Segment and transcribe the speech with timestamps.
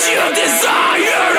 [0.00, 1.29] what you desire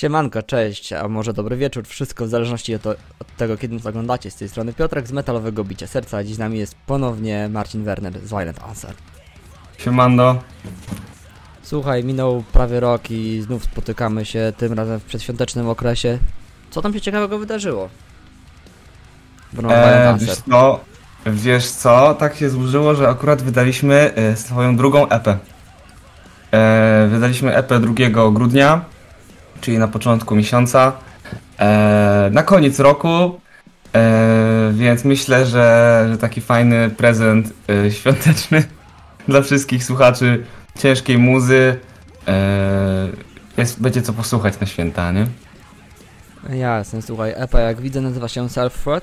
[0.00, 4.30] Siemanko, cześć, a może dobry wieczór, wszystko w zależności od, od tego, kiedy nas oglądacie.
[4.30, 7.84] Z tej strony Piotrek z Metalowego Bicia Serca, a dziś z nami jest ponownie Marcin
[7.84, 8.94] Werner z Violent Answer.
[9.78, 10.38] Siemando.
[11.62, 16.18] Słuchaj, minął prawie rok i znów spotykamy się, tym razem w przedświątecznym okresie.
[16.70, 17.88] Co tam się ciekawego wydarzyło?
[19.62, 20.28] E, Answer.
[20.28, 20.80] wiesz co,
[21.26, 25.28] wiesz co, tak się złożyło, że akurat wydaliśmy e, swoją drugą EP.
[26.52, 28.84] E, wydaliśmy EP 2 grudnia,
[29.60, 30.92] czyli na początku miesiąca,
[31.58, 33.40] e, na koniec roku,
[33.94, 37.52] e, więc myślę, że, że taki fajny prezent
[37.86, 38.64] e, świąteczny
[39.28, 40.44] dla wszystkich słuchaczy
[40.78, 41.76] ciężkiej muzy.
[43.56, 45.26] Jest, będzie co posłuchać na święta, nie?
[46.56, 49.00] Jasne, słuchaj, EPA jak widzę nazywa się Self-Fraud.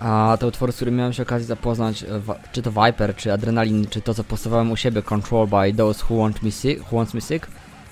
[0.00, 2.04] A te utwory, z którymi miałem się okazję zapoznać,
[2.52, 6.22] czy to Viper, czy Adrenaline, czy to co postawałem u siebie, Control by Those Who
[6.22, 7.46] Want Me Sick, who wants me sick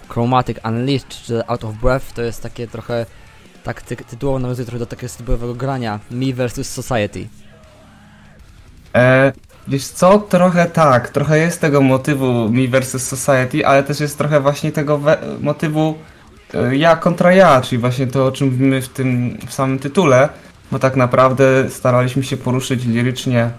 [0.08, 3.06] Chromatic Unleashed, czy Out of Breath, to jest takie trochę,
[3.64, 7.28] tak ty tytułowo nawiązuje trochę do takiego typowego grania, Me vs Society.
[8.94, 9.32] E,
[9.68, 14.40] wiesz co, trochę tak, trochę jest tego motywu Me vs Society, ale też jest trochę
[14.40, 15.00] właśnie tego
[15.40, 15.94] motywu
[16.54, 20.28] e, ja kontra ja, czyli właśnie to, o czym mówimy w tym w samym tytule,
[20.72, 23.50] bo tak naprawdę staraliśmy się poruszyć lirycznie,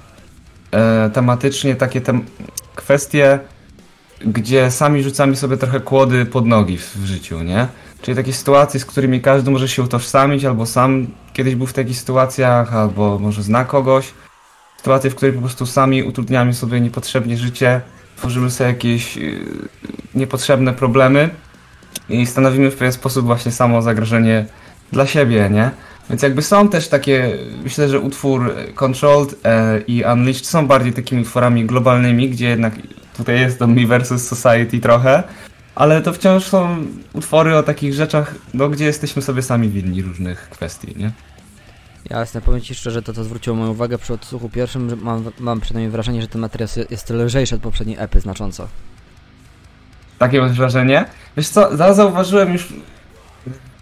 [0.72, 2.22] e, tematycznie takie tem-
[2.76, 3.40] kwestie,
[4.26, 7.68] gdzie sami rzucamy sobie trochę kłody pod nogi w, w życiu, nie?
[8.02, 11.98] Czyli takie sytuacje, z którymi każdy może się utożsamić, albo sam kiedyś był w takich
[11.98, 14.14] sytuacjach, albo może zna kogoś
[14.78, 17.82] sytuacje, w której po prostu sami utrudniamy sobie niepotrzebnie życie,
[18.16, 19.40] tworzymy sobie jakieś yy,
[20.16, 21.30] niepotrzebne problemy
[22.10, 24.46] i stanowimy w pewien sposób właśnie samo zagrożenie
[24.92, 25.72] dla siebie, nie?
[26.10, 31.22] Więc jakby są też takie, myślę, że utwór Controlled e, i Unleashed są bardziej takimi
[31.22, 32.74] utworami globalnymi, gdzie jednak
[33.20, 35.24] tutaj jest to Me vs Society trochę,
[35.76, 36.78] ale to wciąż są
[37.14, 41.12] utwory o takich rzeczach, no, gdzie jesteśmy sobie sami winni różnych kwestii, nie?
[42.10, 45.62] Jasne, powiem Ci szczerze, to co zwróciło moją uwagę przy odsłuchu pierwszym, że mam, mam
[45.62, 48.68] przynajmniej wrażenie, że ten materiał jest- jest lżejszy od poprzedniej epy znacząco.
[50.20, 51.06] Takie masz wrażenie?
[51.38, 52.74] Wiesz co, za- zauważyłem już,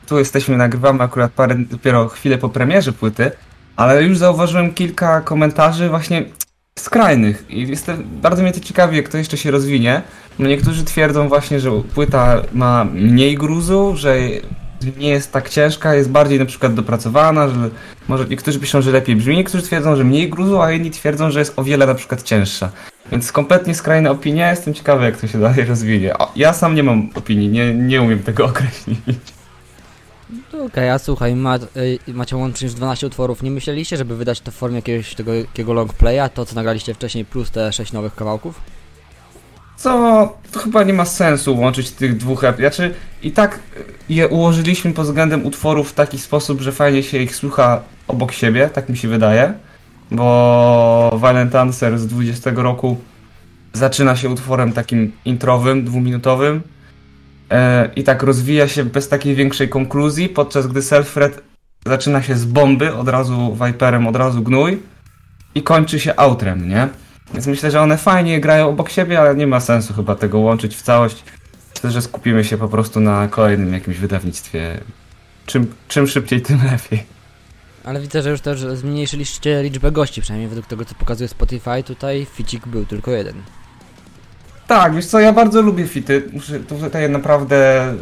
[0.07, 3.31] tu jesteśmy, nagrywamy akurat parę, dopiero chwilę po premierze płyty,
[3.75, 6.25] ale już zauważyłem kilka komentarzy właśnie
[6.81, 10.01] skrajnych i jestem, bardzo mnie to ciekawi, jak to jeszcze się rozwinie.
[10.39, 14.17] No niektórzy twierdzą właśnie, że płyta ma mniej gruzu, że
[14.97, 17.69] nie jest tak ciężka, jest bardziej na przykład dopracowana, że
[18.07, 21.39] może niektórzy piszą, że lepiej brzmi, niektórzy twierdzą, że mniej gruzu, a inni twierdzą, że
[21.39, 22.71] jest o wiele na przykład cięższa.
[23.11, 26.17] Więc kompletnie skrajna opinia, jestem ciekawy jak to się dalej rozwinie.
[26.17, 28.97] O, ja sam nie mam opinii, nie, nie umiem tego określić.
[30.65, 33.43] Okej, a słuchaj, ma, y, macie łącznie już 12 utworów.
[33.43, 36.93] Nie myśleliście, żeby wydać to w formie jakiegoś tego jakiego long playa, to co nagraliście
[36.93, 38.61] wcześniej, plus te 6 nowych kawałków?
[39.75, 42.57] Co, to chyba nie ma sensu łączyć tych dwóch ep.
[42.57, 43.59] Znaczy, i tak
[44.09, 48.69] je ułożyliśmy pod względem utworów w taki sposób, że fajnie się ich słucha obok siebie,
[48.73, 49.53] tak mi się wydaje.
[50.11, 52.97] Bo Violent Answer z 20 roku
[53.73, 56.61] zaczyna się utworem takim introwym, dwuminutowym.
[57.51, 61.41] E, I tak rozwija się bez takiej większej konkluzji, podczas gdy Selfred
[61.85, 64.83] zaczyna się z bomby, od razu Viperem, od razu gnój
[65.55, 66.87] i kończy się outrem, nie?
[67.33, 70.75] Więc myślę, że one fajnie grają obok siebie, ale nie ma sensu chyba tego łączyć
[70.75, 71.23] w całość.
[71.75, 74.79] Myślę, że skupimy się po prostu na kolejnym jakimś wydawnictwie.
[75.45, 77.03] Czym, czym szybciej, tym lepiej.
[77.83, 81.83] Ale widzę, że już też zmniejszyliście liczbę gości, przynajmniej według tego, co pokazuje Spotify.
[81.83, 83.33] Tutaj ficik był tylko jeden.
[84.67, 86.23] Tak, wiesz co, ja bardzo lubię fity.
[86.33, 87.93] Muszę, tutaj naprawdę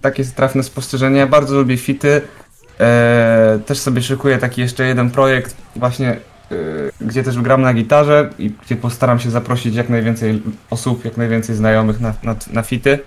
[0.00, 1.18] takie trafne spostrzeżenie.
[1.18, 2.20] Ja bardzo lubię fity.
[2.80, 6.16] Eee, też sobie szykuję taki jeszcze jeden projekt, właśnie e,
[7.00, 11.56] gdzie też gram na gitarze i gdzie postaram się zaprosić jak najwięcej osób, jak najwięcej
[11.56, 12.98] znajomych na, na, na fity.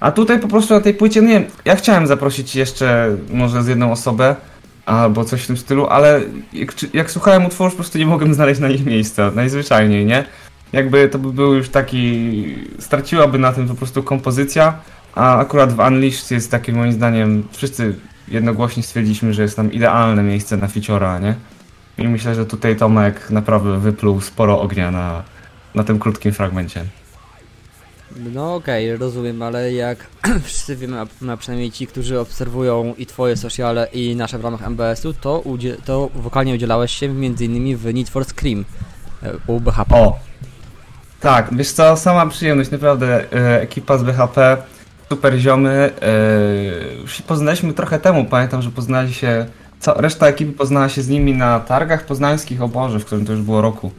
[0.00, 3.66] A tutaj po prostu na tej płycie, nie wiem, ja chciałem zaprosić jeszcze może z
[3.66, 4.36] jedną osobę
[4.86, 6.20] albo coś w tym stylu, ale
[6.52, 10.24] jak, jak słuchałem utworów, po prostu nie mogłem znaleźć na nich miejsca, najzwyczajniej, nie?
[10.72, 14.78] Jakby to by był już taki, straciłaby na tym po prostu kompozycja,
[15.14, 17.94] a akurat w Unleashed jest taki moim zdaniem, wszyscy
[18.28, 21.34] jednogłośnie stwierdziliśmy, że jest nam idealne miejsce na ficiora, nie?
[21.98, 25.22] I myślę, że tutaj Tomek naprawdę wypluł sporo ognia na,
[25.74, 26.84] na tym krótkim fragmencie.
[28.34, 30.06] No okej, rozumiem, ale jak
[30.44, 35.14] wszyscy wiemy, a- przynajmniej ci, którzy obserwują i twoje sociale i nasze w ramach MBS-u,
[35.14, 35.44] to,
[35.84, 37.76] to wokalnie udzielałeś się m.in.
[37.76, 38.64] w Need for Scream
[39.22, 39.94] e, u BHP.
[39.94, 40.18] O!
[41.20, 43.32] Tak, wiesz co, sama przyjemność, naprawdę.
[43.32, 44.56] E, ekipa z BHP,
[45.08, 45.90] super ziomy.
[46.02, 49.46] E, już się poznaliśmy trochę temu, pamiętam, że poznali się.
[49.80, 53.32] Co, reszta ekipy poznała się z nimi na targach poznańskich o Boże, w którym to
[53.32, 53.90] już było roku.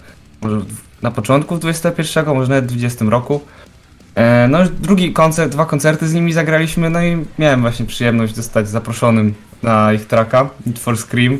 [0.42, 0.62] Może
[1.02, 3.42] na początku 21, może nawet w 20 roku.
[4.16, 8.36] E, no już drugi koncert, dwa koncerty z nimi zagraliśmy, no i miałem właśnie przyjemność
[8.36, 9.34] zostać zaproszonym
[9.64, 11.38] na ich tracka, Need for Scream.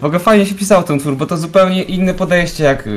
[0.00, 2.88] W ogóle fajnie się pisało ten twór, bo to zupełnie inne podejście jak,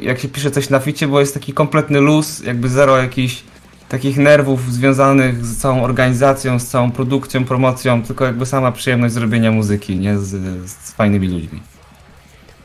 [0.00, 3.42] jak się pisze coś na ficie, bo jest taki kompletny luz, jakby zero jakichś
[3.88, 9.52] takich nerwów związanych z całą organizacją, z całą produkcją, promocją, tylko jakby sama przyjemność zrobienia
[9.52, 10.18] muzyki, nie?
[10.18, 10.30] Z,
[10.70, 11.60] z fajnymi ludźmi.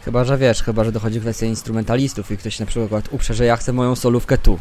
[0.06, 3.58] Chyba, że wiesz, chyba, że dochodzi kwestia instrumentalistów i ktoś na przykład uprze, że ja
[3.58, 4.60] chcę moją solówkę tu,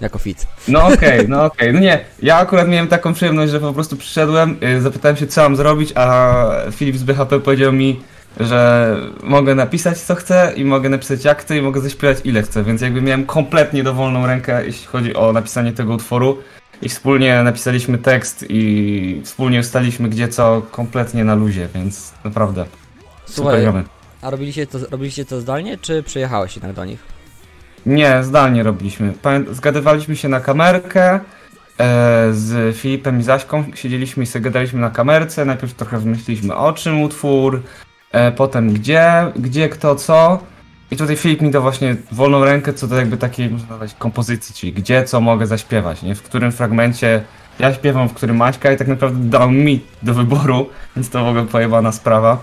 [0.00, 0.46] jako fit.
[0.68, 1.72] No okej, no okej.
[1.72, 5.42] No nie, ja akurat miałem taką przyjemność, że po prostu przyszedłem, y, zapytałem się co
[5.42, 8.00] mam zrobić, a Filip z BHP powiedział mi,
[8.40, 12.64] że mogę napisać co chcę i mogę napisać jak chcę i mogę zaśpiewać ile chcę,
[12.64, 16.38] więc jakby miałem kompletnie dowolną rękę, jeśli chodzi o napisanie tego utworu.
[16.82, 22.64] I wspólnie napisaliśmy tekst i wspólnie ustaliśmy gdzie co kompletnie na luzie, więc naprawdę
[23.26, 23.84] Słuchaj, super
[24.22, 27.00] a robiliście to, robiliście to zdalnie, czy przyjechałeś jednak do nich?
[27.86, 29.12] Nie, zdalnie robiliśmy.
[29.50, 31.20] Zgadywaliśmy się na kamerkę e,
[32.32, 33.64] z Filipem i Zaśką.
[33.74, 35.44] Siedzieliśmy i sobie gadaliśmy na kamerce.
[35.44, 37.62] Najpierw trochę wymyśliliśmy o czym utwór,
[38.36, 40.38] potem gdzie, gdzie, kto, co.
[40.90, 44.54] I tutaj Filip mi dał właśnie wolną rękę co do jakby takiej, można nazwać, kompozycji,
[44.54, 46.14] czyli gdzie, co mogę zaśpiewać, nie?
[46.14, 47.22] W którym fragmencie
[47.58, 51.28] ja śpiewam, w którym Maćka i tak naprawdę dał mi do wyboru, więc to w
[51.28, 52.42] ogóle pojebana sprawa.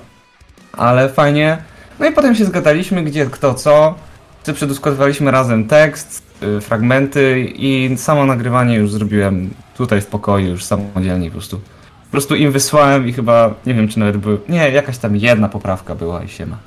[0.74, 1.57] Ale fajnie.
[2.00, 3.95] No i potem się zgadaliśmy, gdzie, kto, co.
[4.44, 6.24] Czy przedyskutowaliśmy razem tekst,
[6.57, 11.62] y, fragmenty i samo nagrywanie już zrobiłem tutaj w pokoju, już samodzielnie po prostu.
[12.10, 15.50] Po prostu im wysłałem i chyba, nie wiem czy nawet były, nie, jakaś tam jedna
[15.50, 16.58] poprawka była i siema.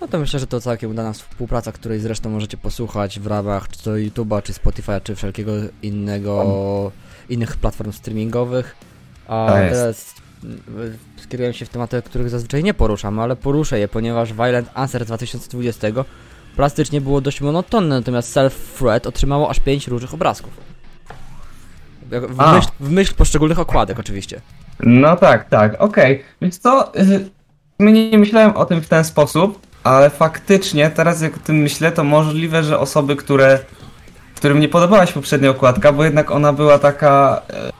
[0.00, 3.82] No to myślę, że to całkiem udana współpraca, której zresztą możecie posłuchać w ramach czy
[3.82, 6.92] to YouTube'a, czy Spotify'a, czy wszelkiego innego,
[7.28, 8.76] innych platform streamingowych.
[9.28, 10.60] A Tak teraz mm,
[11.16, 15.88] skieruję się w tematy, których zazwyczaj nie poruszamy, ale poruszę je, ponieważ Violent Answer 2020
[16.56, 20.73] plastycznie było dość monotonne, natomiast Self-Threat otrzymało aż 5 różnych obrazków.
[22.10, 22.54] W A.
[22.54, 24.40] myśl, w myśl poszczególnych okładek oczywiście.
[24.80, 26.22] No tak, tak, okej.
[26.42, 27.30] Więc to, y,
[27.78, 31.92] my nie myślałem o tym w ten sposób, ale faktycznie teraz jak o tym myślę,
[31.92, 33.58] to możliwe, że osoby, które,
[34.36, 37.72] którym nie podobała się poprzednia okładka, bo jednak ona była taka, e,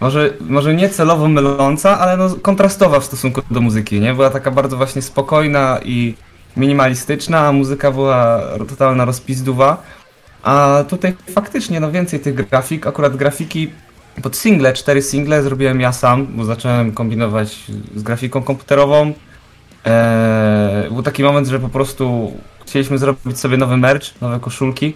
[0.00, 4.14] może, może nie celowo myląca, ale no kontrastowa w stosunku do muzyki, nie?
[4.14, 6.14] Była taka bardzo właśnie spokojna i
[6.56, 9.82] minimalistyczna, a muzyka była totalna rozpizduwa.
[10.44, 13.70] A tutaj faktycznie no więcej tych grafik, akurat grafiki
[14.22, 17.64] pod single, cztery single zrobiłem ja sam, bo zacząłem kombinować
[17.96, 19.12] z grafiką komputerową.
[19.84, 22.32] Eee, był taki moment, że po prostu
[22.66, 24.94] chcieliśmy zrobić sobie nowy merch, nowe koszulki.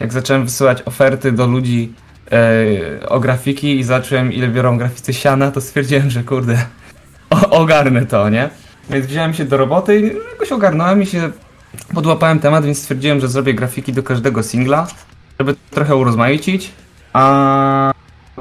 [0.00, 1.92] Jak zacząłem wysyłać oferty do ludzi
[2.30, 6.64] eee, o grafiki i zacząłem ile biorą graficy siana, to stwierdziłem, że kurde,
[7.30, 8.50] o, ogarnę to, nie?
[8.90, 11.30] Więc wziąłem się do roboty i jakoś ogarnąłem i się
[11.94, 14.86] podłapałem temat, więc stwierdziłem, że zrobię grafiki do każdego singla,
[15.38, 16.72] żeby trochę urozmaicić.
[17.12, 17.92] A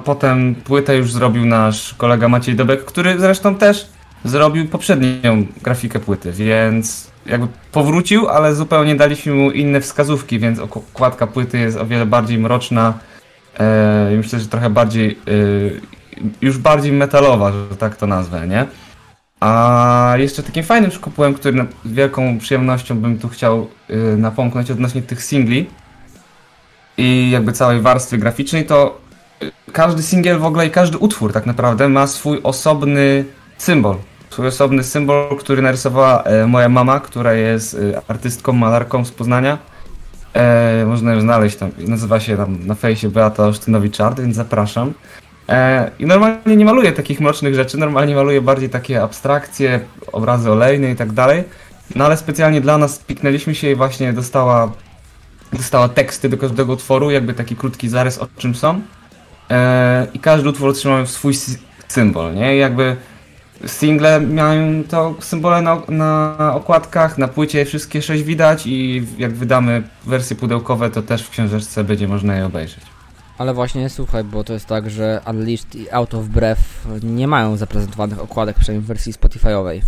[0.06, 3.90] potem płytę już zrobił nasz kolega Maciej Dobek, który zresztą też
[4.26, 11.28] zrobił poprzednią grafikę płyty, więc jakby powrócił, ale zupełnie daliśmy mu inne wskazówki, więc okładka
[11.28, 12.94] płyty jest o wiele bardziej mroczna
[13.60, 18.66] e, myślę, że trochę bardziej, e, już bardziej metalowa, że tak to nazwę, nie?
[19.42, 25.02] A jeszcze takim fajnym przykupłem, który z wielką przyjemnością bym tu chciał e, napomknąć odnośnie
[25.02, 25.70] tych singli
[26.98, 29.02] i jakby całej warstwy graficznej, to
[29.74, 33.26] każdy singiel w ogóle i każdy utwór tak naprawdę ma swój osobny
[33.58, 33.96] symbol.
[34.30, 39.58] Swój osobny symbol, który narysowała e, moja mama, która jest e, artystką, malarką z Poznania.
[40.34, 44.94] E, można ją znaleźć tam, nazywa się tam na fejsie Beata Olsztynowicz-Art, więc zapraszam.
[45.52, 49.80] E, I normalnie nie maluje takich mrocznych rzeczy, normalnie maluje bardziej takie abstrakcje,
[50.12, 51.44] obrazy olejne i tak dalej.
[51.96, 54.72] No ale specjalnie dla nas piknęliśmy się i właśnie dostała,
[55.54, 58.82] dostała teksty do każdego utworu, jakby taki krótki zarys o czym są.
[59.50, 62.56] E, I każdy utwór otrzymał swój sy- symbol, nie?
[62.56, 62.96] Jakby
[63.66, 69.84] single miałem to symbole na, na okładkach, na płycie wszystkie sześć widać i jak wydamy
[70.06, 72.91] wersje pudełkowe, to też w książeczce będzie można je obejrzeć.
[73.42, 76.62] Ale właśnie słuchaj, bo to jest tak, że Unleashed i Out of Breath
[77.04, 79.82] nie mają zaprezentowanych okładek, przynajmniej w wersji Spotify'owej.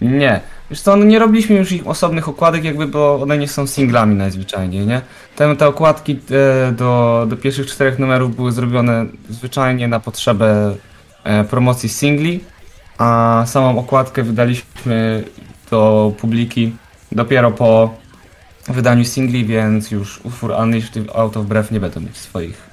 [0.00, 0.40] Nie.
[0.70, 4.14] Wiesz co, no nie robiliśmy już ich osobnych okładek, jakby, bo one nie są singlami
[4.14, 5.00] najzwyczajniej, nie?
[5.36, 6.20] Te, okładki
[6.68, 10.74] e, do, do pierwszych czterech numerów były zrobione zwyczajnie na potrzebę
[11.24, 12.40] e, promocji singli,
[12.98, 15.24] a samą okładkę wydaliśmy
[15.70, 16.76] do publiki
[17.12, 17.94] dopiero po
[18.68, 22.69] wydaniu singli, więc już utwór Unleashed Out of Breath nie będą mieć swoich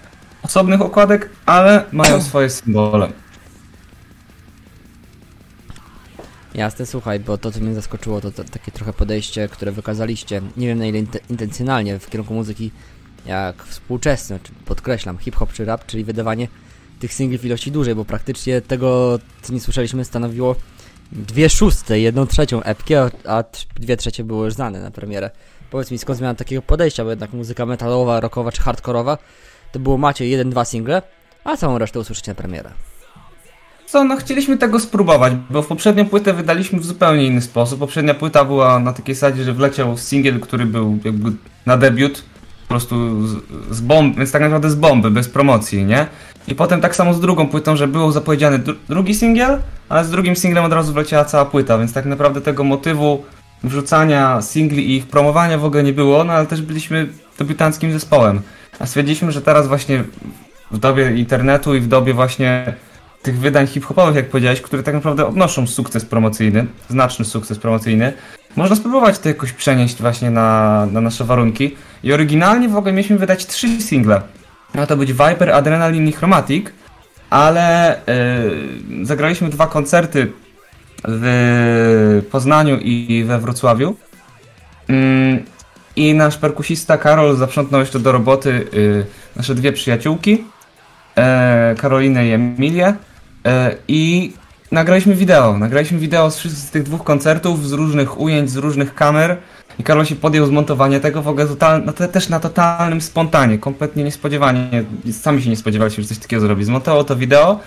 [0.48, 3.12] osobnych okładek, ale mają swoje symbole.
[6.54, 10.68] Jasne, słuchaj, bo to co mnie zaskoczyło to, to takie trochę podejście, które wykazaliście, nie
[10.68, 12.72] wiem na ile int- intencjonalnie w kierunku muzyki
[13.26, 16.48] jak współczesne, czy podkreślam, hip-hop czy rap, czyli wydawanie
[17.00, 20.56] tych singli w ilości dłużej, bo praktycznie tego, co nie słyszeliśmy, stanowiło
[21.12, 23.44] dwie szóste, jedną trzecią epki, a, a
[23.76, 25.32] dwie trzecie były już znane na premierę.
[25.72, 29.18] Powiedz mi, skąd zmiana takiego podejścia, bo jednak muzyka metalowa, rockowa czy hardkorowa,
[29.78, 31.02] to było macie jeden, dwa single,
[31.44, 32.70] a całą resztę usłyszycie na premierę.
[33.86, 37.80] Co, no chcieliśmy tego spróbować, bo w poprzednią płytę wydaliśmy w zupełnie inny sposób.
[37.80, 41.32] Poprzednia płyta była na takiej zasadzie, że wleciał singiel, który był jakby
[41.66, 42.24] na debiut,
[42.62, 43.38] po prostu z,
[43.72, 46.08] z bomby, więc tak naprawdę z bomby, bez promocji, nie?
[46.48, 50.12] I potem tak samo z drugą płytą, że był zapowiedziany dru drugi singiel, ale z
[50.12, 53.24] drugim singlem od razu wleciała cała płyta, więc tak naprawdę tego motywu
[53.64, 57.08] wrzucania singli i ich promowania w ogóle nie było, no ale też byliśmy
[57.40, 58.42] debiutanckim zespołem.
[58.80, 60.04] A stwierdziliśmy, że teraz właśnie
[60.72, 62.74] w dobie internetu i w dobie właśnie
[63.22, 68.14] tych wydań hip-hopowych, jak powiedziałeś, które tak naprawdę odnoszą sukces promocyjny, znaczny sukces promocyjny,
[68.56, 71.76] można spróbować to jakoś przenieść właśnie na, na nasze warunki.
[72.04, 74.22] I oryginalnie w ogóle mieliśmy wydać trzy single.
[74.76, 76.66] Miał to być Viper, Adrenaline i Chromatic,
[77.30, 78.00] ale
[78.88, 80.32] yy, zagraliśmy dwa koncerty
[81.04, 83.96] w Poznaniu i we Wrocławiu.
[84.90, 85.44] Ym,
[85.98, 90.44] I nasz perkusista Karol zaprzątnął jeszcze do roboty yy, nasze dwie przyjaciółki,
[91.16, 92.96] e, Karolinę i Emilię
[93.46, 94.34] e, i
[94.72, 95.58] nagraliśmy wideo.
[95.58, 99.38] Nagraliśmy wideo z, z tych dwóch koncertów, z różnych ujęć, z różnych kamer
[99.80, 103.58] i Karol się podjął zmontowanie tego w ogóle total, no, te, też na totalnym spontanie,
[103.58, 104.84] kompletnie niespodziewanie.
[105.12, 106.64] Sami się nie spodziewaliśmy, że coś takiego zrobi.
[106.64, 107.60] Zmontował to wideo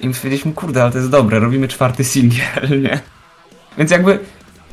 [0.00, 3.00] i my stwierdziliśmy, kurde, ale to jest dobre, robimy czwarty singiel, nie?
[3.78, 4.18] Więc jakby,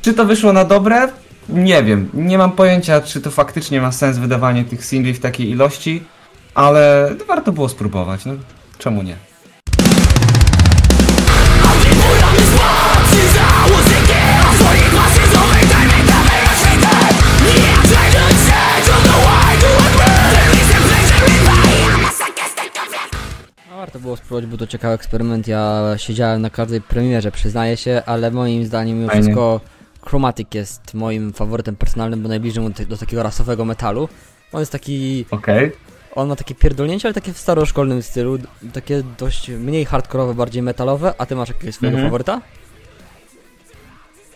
[0.01, 1.07] czy to wyszło na dobre?
[1.49, 2.09] Nie wiem.
[2.13, 6.03] Nie mam pojęcia, czy to faktycznie ma sens wydawanie tych singli w takiej ilości,
[6.53, 8.33] ale warto było spróbować, no
[8.77, 9.15] czemu nie?
[23.69, 25.47] No, warto było spróbować, był to ciekawy eksperyment.
[25.47, 29.27] Ja siedziałem na każdej premierze, przyznaję się, ale moim zdaniem mimo Fajnie.
[30.07, 34.09] Chromatic jest moim faworytem personalnym, bo najbliżej mu do, do takiego rasowego metalu.
[34.53, 35.71] On jest taki, Okej.
[36.15, 38.37] on ma takie pierdolnięcie, ale takie w staroszkolnym stylu,
[38.73, 42.09] takie dość mniej hardkorowe, bardziej metalowe, a ty masz jakiegoś swojego Mhm.
[42.09, 42.41] faworyta?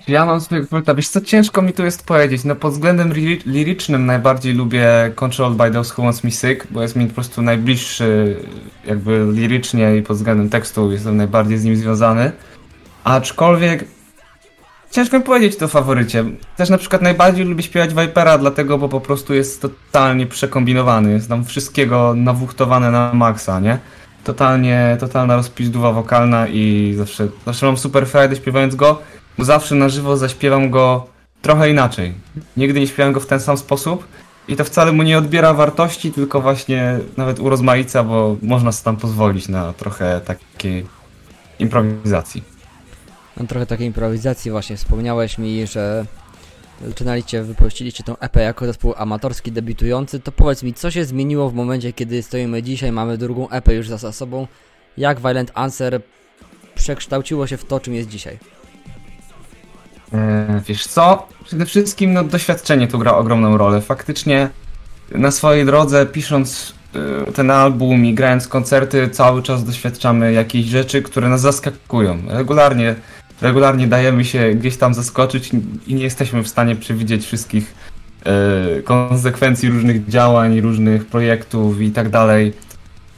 [0.08, 0.96] Ja mam swojego faworyta.
[0.96, 2.44] Wiesz co, ciężko mi tu jest powiedzieć.
[2.44, 6.82] No pod względem lir- lirycznym najbardziej lubię Controlled by Those Who Wants Me Sick, bo
[6.82, 8.36] jest mi po prostu najbliższy
[8.86, 12.32] jakby lirycznie i pod względem tekstu jestem najbardziej z nim związany.
[13.04, 13.86] Aczkolwiek
[14.92, 16.26] ciężko mi powiedzieć to faworycie.
[16.58, 21.12] Też na przykład najbardziej lubię śpiewać Vipera, dlatego, bo po prostu jest totalnie przekombinowany.
[21.12, 23.80] Jest tam wszystkiego nawuchtowane na maksa, nie?
[24.24, 29.02] Totalnie, totalna rozpizduwa wokalna i zawsze, zawsze mam super frajdę śpiewając go,
[29.38, 31.08] bo zawsze na żywo zaśpiewam go
[31.42, 32.14] trochę inaczej.
[32.58, 34.08] Nigdy nie śpiewam go w ten sam sposób
[34.48, 38.98] i to wcale mu nie odbiera wartości, tylko właśnie nawet urozmaica, bo można sobie tam
[38.98, 40.86] pozwolić na trochę takiej
[41.60, 42.51] improwizacji.
[43.38, 44.78] Mam trochę takiej improwizacji właśnie.
[44.78, 46.06] Wspomniałeś mi, że
[46.88, 50.20] zaczynaliście, wypuściliście tą EP jako zespół amatorski, debiutujący.
[50.20, 53.88] To powiedz mi, co się zmieniło w momencie, kiedy stoimy dzisiaj, mamy drugą EP już
[53.88, 54.48] za sobą?
[54.98, 56.02] Jak Violent Answer
[56.76, 58.38] przekształciło się w to, czym jest dzisiaj?
[60.14, 61.28] E, Wiesz co?
[61.46, 63.82] Przede wszystkim no, doświadczenie tu gra ogromną rolę.
[63.82, 64.50] Faktycznie
[65.12, 66.74] na swojej drodze, pisząc
[67.28, 72.18] e, ten album i grając koncerty, cały czas doświadczamy jakichś rzeczy, które nas zaskakują.
[72.28, 72.96] Regularnie,
[73.42, 75.52] regularnie dajemy się gdzieś tam zaskoczyć
[75.88, 77.76] i nie jesteśmy w stanie przewidzieć wszystkich
[78.26, 82.54] e, konsekwencji różnych działań, różnych projektów i tak dalej.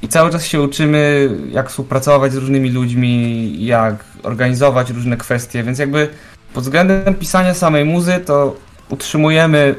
[0.02, 5.80] I cały czas się uczymy, jak współpracować z różnymi ludźmi, jak organizować różne kwestie, więc
[5.80, 6.10] jakby
[6.54, 8.56] pod względem pisania samej muzy, to
[8.90, 9.76] utrzymujemy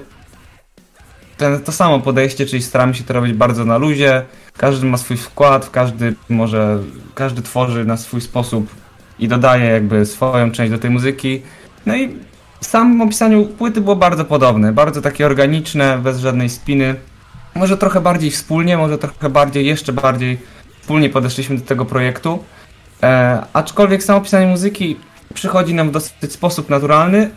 [1.37, 4.23] ten, to samo podejście, czyli staramy się to robić bardzo na luzie.
[4.57, 6.79] Każdy ma swój wkład, każdy może,
[7.15, 8.84] każdy tworzy na swój sposób
[9.18, 11.42] i dodaje jakby swoją część do tej muzyki.
[11.87, 12.09] No i
[12.61, 16.94] w samym opisaniu płyty było bardzo podobne, bardzo takie organiczne, bez żadnej spiny.
[17.54, 20.38] może trochę bardziej wspólnie, może trochę bardziej, jeszcze bardziej
[20.80, 22.44] wspólnie podeszliśmy do tego projektu.
[23.02, 24.97] E, aczkolwiek samo pisanie muzyki
[25.35, 27.30] przychodzi nam w dosyć sposób naturalny.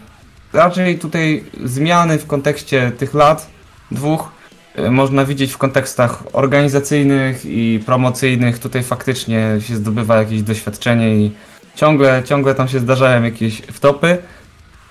[0.54, 3.48] Raczej tutaj zmiany w kontekście tych lat
[3.92, 4.32] dwóch
[4.76, 8.60] e, można widzieć w kontekstach organizacyjnych i promocyjnych.
[8.60, 11.32] Tutaj faktycznie się zdobywa jakieś doświadczenie i
[11.78, 14.18] ciągle, ciągle tam się zdarzają jakieś wtopy.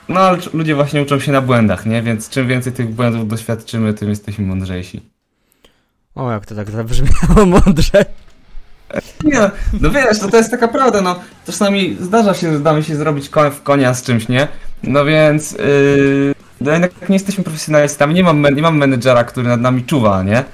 [0.08, 2.02] No ale ludzie właśnie uczą się na błędach, nie?
[2.02, 5.02] Więc czym więcej tych błędów doświadczymy, tym jesteśmy mądrzejsi.
[6.14, 8.04] O, jak to tak zabrzmiało mądrze.
[9.24, 9.50] Nie,
[9.80, 13.28] no wiesz, to, to jest taka prawda, no czasami zdarza się, że damy się zrobić
[13.28, 14.48] koń w konia z czymś, nie?
[14.82, 19.60] No więc, yy, no jednak nie jesteśmy profesjonalistami, nie mam, nie mam menedżera, który nad
[19.60, 20.44] nami czuwa, nie?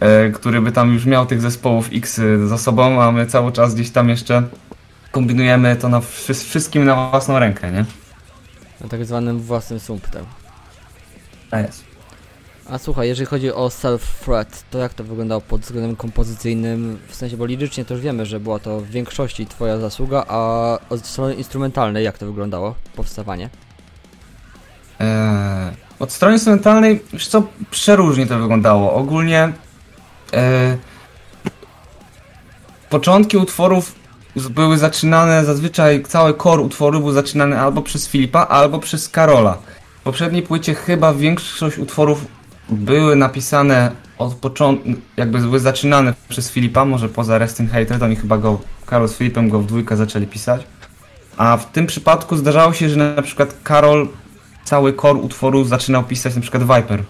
[0.00, 3.52] Yy, który by tam już miał tych zespołów X y, za sobą, a my cały
[3.52, 4.42] czas gdzieś tam jeszcze
[5.12, 7.84] kombinujemy to na wszy- wszystkim na własną rękę, nie?
[8.80, 10.24] Na tak zwanym własnym sumptem.
[11.50, 11.84] A jest.
[12.70, 16.98] A słuchaj, jeżeli chodzi o Self-Threat, to jak to wyglądało pod względem kompozycyjnym?
[17.08, 20.38] W sensie, bo lirycznie to już wiemy, że była to w większości twoja zasługa, a
[20.90, 23.48] od strony instrumentalnej jak to wyglądało, powstawanie?
[25.00, 25.06] Eee,
[25.98, 28.92] od strony instrumentalnej, wiesz co, przeróżnie to wyglądało.
[28.94, 29.52] Ogólnie
[30.32, 30.76] eee,
[32.90, 33.94] początki utworów
[34.36, 39.58] były zaczynane, zazwyczaj cały core utworu był zaczynany albo przez Filipa, albo przez Karola.
[40.00, 42.26] W poprzedniej płycie chyba większość utworów
[42.68, 48.16] były napisane od początku, jakby były zaczynane przez Filipa, może poza Resting Hater, to oni
[48.16, 50.66] chyba go, Karol z Filipem go w dwójkę zaczęli pisać.
[51.36, 54.08] A w tym przypadku zdarzało się, że na przykład Karol
[54.64, 57.02] cały core utworu zaczynał pisać na przykład Viper.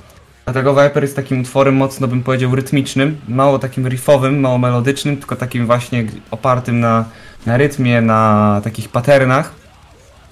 [0.47, 5.37] Dlatego Viper jest takim utworem mocno bym powiedział rytmicznym, mało takim riffowym, mało melodycznym, tylko
[5.37, 7.05] takim właśnie opartym na,
[7.47, 9.55] na rytmie, na takich patternach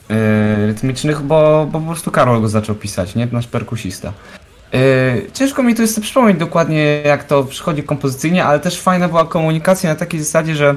[0.09, 0.16] yy,
[0.66, 3.28] rytmicznych, bo, bo po prostu Karol go zaczął pisać, nie?
[3.33, 4.12] Nasz perkusista.
[4.73, 4.80] Yy,
[5.33, 9.90] ciężko mi tu jest przypomnieć dokładnie jak to przychodzi kompozycyjnie, ale też fajna była komunikacja
[9.90, 10.75] na takiej zasadzie, że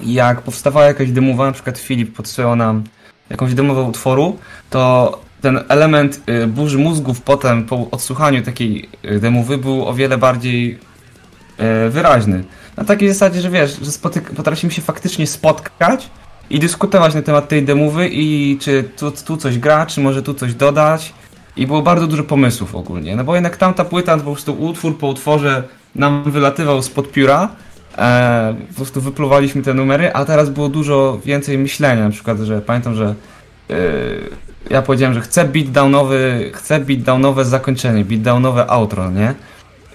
[0.00, 2.84] jak powstawała jakaś demowa, na przykład Filip podsyłał nam
[3.30, 4.38] jakąś demową utworu,
[4.70, 5.12] to
[5.44, 10.78] ten element y, burzy mózgów potem po odsłuchaniu takiej y, demowy był o wiele bardziej
[11.86, 12.44] y, wyraźny.
[12.76, 16.10] Na takiej zasadzie, że wiesz, że spotyk- potrafimy się faktycznie spotkać
[16.50, 20.34] i dyskutować na temat tej demowy i czy tu, tu coś gra, czy może tu
[20.34, 21.12] coś dodać.
[21.56, 23.16] I było bardzo dużo pomysłów ogólnie.
[23.16, 25.62] No bo jednak tamta płyta po prostu utwór po utworze
[25.94, 27.48] nam wylatywał spod pióra.
[27.98, 32.04] E, po prostu wypluwaliśmy te numery, a teraz było dużo więcej myślenia.
[32.04, 33.14] Na przykład, że pamiętam, że
[34.70, 39.34] ja powiedziałem, że chcę beatdownowy, chcę beatdownowe zakończenie, beatdownowe outro, nie?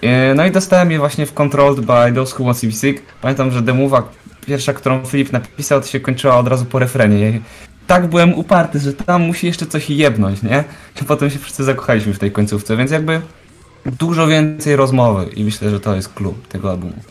[0.02, 3.02] E, no i dostałem je właśnie w Controlled by Those Who Want to Be Sick.
[3.22, 4.08] Pamiętam, że demowa
[4.46, 7.40] pierwsza, którą Filip napisał, to się kończyła od razu po refrenie.
[7.86, 10.64] Tak byłem uparty, że tam musi jeszcze coś jebnąć, nie?
[11.02, 13.20] I potem się wszyscy zakochaliśmy w tej końcówce, więc jakby
[13.86, 17.02] dużo więcej rozmowy i myślę, że to jest klub tego albumu.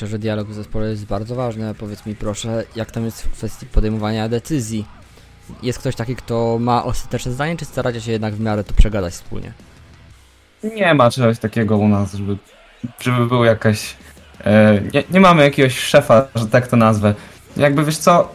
[0.00, 1.74] Myślę, że dialog w zespole jest bardzo ważny.
[1.74, 4.84] Powiedz mi proszę, jak tam jest w kwestii podejmowania decyzji?
[5.62, 9.12] Jest ktoś taki, kto ma ostateczne zdanie, czy staracie się jednak w miarę to przegadać
[9.12, 9.52] wspólnie?
[10.76, 12.36] Nie ma czegoś takiego u nas, żeby,
[13.00, 13.96] żeby był jakaś...
[14.44, 17.14] E, nie, nie mamy jakiegoś szefa, że tak to nazwę.
[17.56, 18.34] Jakby wiesz co,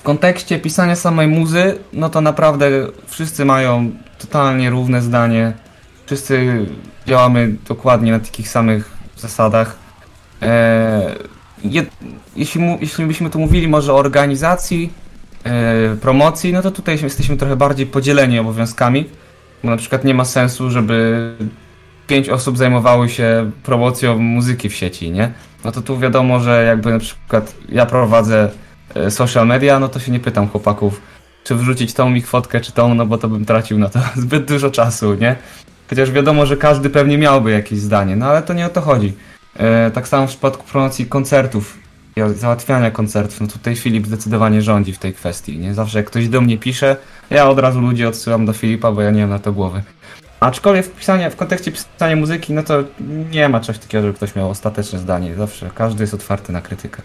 [0.00, 2.70] w kontekście pisania samej muzy, no to naprawdę
[3.06, 5.52] wszyscy mają totalnie równe zdanie.
[6.06, 6.66] Wszyscy
[7.06, 9.87] działamy dokładnie na takich samych zasadach.
[10.42, 11.14] E,
[11.64, 11.86] je,
[12.36, 14.92] jeśli, mu, jeśli byśmy tu mówili może o organizacji,
[15.44, 19.04] e, promocji, no to tutaj jesteśmy trochę bardziej podzieleni obowiązkami.
[19.64, 21.34] Bo na przykład nie ma sensu, żeby
[22.06, 25.32] pięć osób zajmowały się promocją muzyki w sieci, nie?
[25.64, 28.50] No to tu wiadomo, że jakby na przykład ja prowadzę
[28.94, 31.00] e, social media, no to się nie pytam chłopaków,
[31.44, 34.44] czy wrzucić tą ich fotkę, czy tą, no bo to bym tracił na to zbyt
[34.44, 35.36] dużo czasu, nie?
[35.90, 39.12] Chociaż wiadomo, że każdy pewnie miałby jakieś zdanie, no ale to nie o to chodzi.
[39.58, 41.78] E, tak samo w przypadku promocji koncertów,
[42.34, 45.74] załatwiania koncertów, no tutaj Filip zdecydowanie rządzi w tej kwestii, nie?
[45.74, 46.96] Zawsze jak ktoś do mnie pisze,
[47.30, 49.82] ja od razu ludzi odsyłam do Filipa, bo ja nie mam na to głowy.
[50.40, 52.84] Aczkolwiek w, pisania, w kontekście pisania muzyki, no to
[53.30, 55.34] nie ma czegoś takiego, żeby ktoś miał ostateczne zdanie.
[55.34, 57.02] Zawsze każdy jest otwarty na krytykę.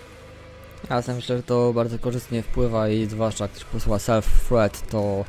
[0.90, 5.26] Ja sam myślę, że to bardzo korzystnie wpływa i zwłaszcza jak ktoś posłucha self-threat, to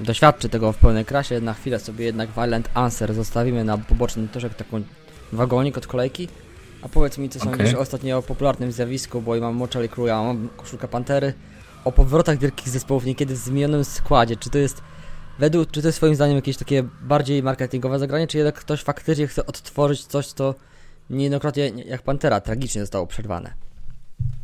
[0.00, 1.40] doświadczy tego w pełnej krasie.
[1.40, 4.82] Na chwilę sobie jednak Violent Answer zostawimy na poboczny torzek taką
[5.32, 6.28] wagonik od kolejki.
[6.84, 7.50] A powiedz mi, co Okej.
[7.52, 11.32] sądzisz ostatnio o popularnym zjawisku, bo ja mam Moczali ja mam koszulkę Pantery
[11.84, 14.36] o powrotach wielkich zespołów niekiedy w zmienionym składzie.
[14.36, 14.82] Czy to jest
[15.38, 19.26] według, czy to jest twoim zdaniem jakieś takie bardziej marketingowe zagranie, czy jednak ktoś faktycznie
[19.26, 20.54] chce odtworzyć coś, co
[21.10, 23.54] niejednokrotnie, jak Pantera, tragicznie zostało przerwane?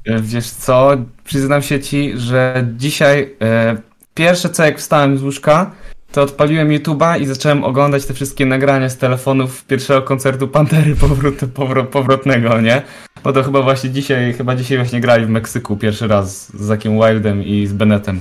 [0.05, 0.90] E, Wiesz co,
[1.24, 3.76] przyznam się ci, że dzisiaj e,
[4.14, 5.70] pierwsze co jak wstałem z łóżka,
[6.12, 11.34] to odpaliłem YouTube'a i zacząłem oglądać te wszystkie nagrania z telefonów pierwszego koncertu Pantery powrót,
[11.54, 12.82] powrot, powrotnego, nie?
[13.24, 16.92] Bo to chyba właśnie dzisiaj, chyba dzisiaj właśnie grali w Meksyku pierwszy raz z Zakiem
[17.00, 18.20] Wildem i z Bennettem.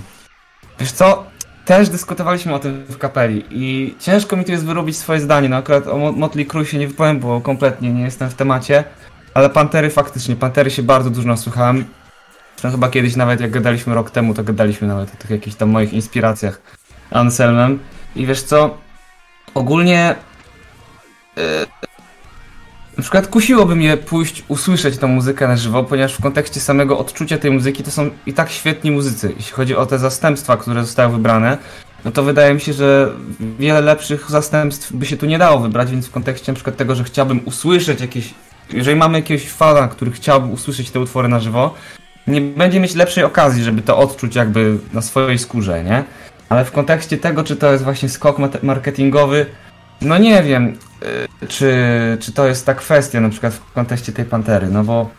[0.79, 1.23] Wiesz co,
[1.65, 5.55] też dyskutowaliśmy o tym w kapeli i ciężko mi tu jest wyrobić swoje zdanie, no
[5.55, 8.83] akurat o Mo- Motley Crue się nie wypowiem, bo kompletnie nie jestem w temacie,
[9.33, 11.85] ale Pantery faktycznie, Pantery się bardzo dużo nasłuchałem.
[12.55, 15.69] Zresztą chyba kiedyś nawet jak gadaliśmy rok temu, to gadaliśmy nawet o tych jakichś tam
[15.69, 16.61] moich inspiracjach
[17.11, 17.79] Anselmem.
[18.15, 18.77] I wiesz co,
[19.53, 20.15] ogólnie
[21.37, 21.43] yy,
[22.97, 27.37] na przykład kusiłoby mnie pójść usłyszeć tą muzykę na żywo, ponieważ w kontekście samego odczucia
[27.37, 29.33] tej muzyki to są i tak świetni muzycy.
[29.37, 31.57] Jeśli chodzi o te zastępstwa, które zostały wybrane,
[32.05, 33.11] no to wydaje mi się, że
[33.59, 36.95] wiele lepszych zastępstw by się tu nie dało wybrać, więc w kontekście na przykład tego,
[36.95, 38.33] że chciałbym usłyszeć jakieś
[38.73, 41.73] jeżeli mamy jakiegoś fana, który chciałby usłyszeć te utwory na żywo,
[42.27, 46.03] nie będzie mieć lepszej okazji, żeby to odczuć jakby na swojej skórze, nie?
[46.49, 49.45] Ale w kontekście tego, czy to jest właśnie skok marketingowy,
[50.01, 50.77] no nie wiem,
[51.43, 51.73] y, czy,
[52.19, 55.09] czy to jest ta kwestia na przykład w kontekście tej Pantery, no bo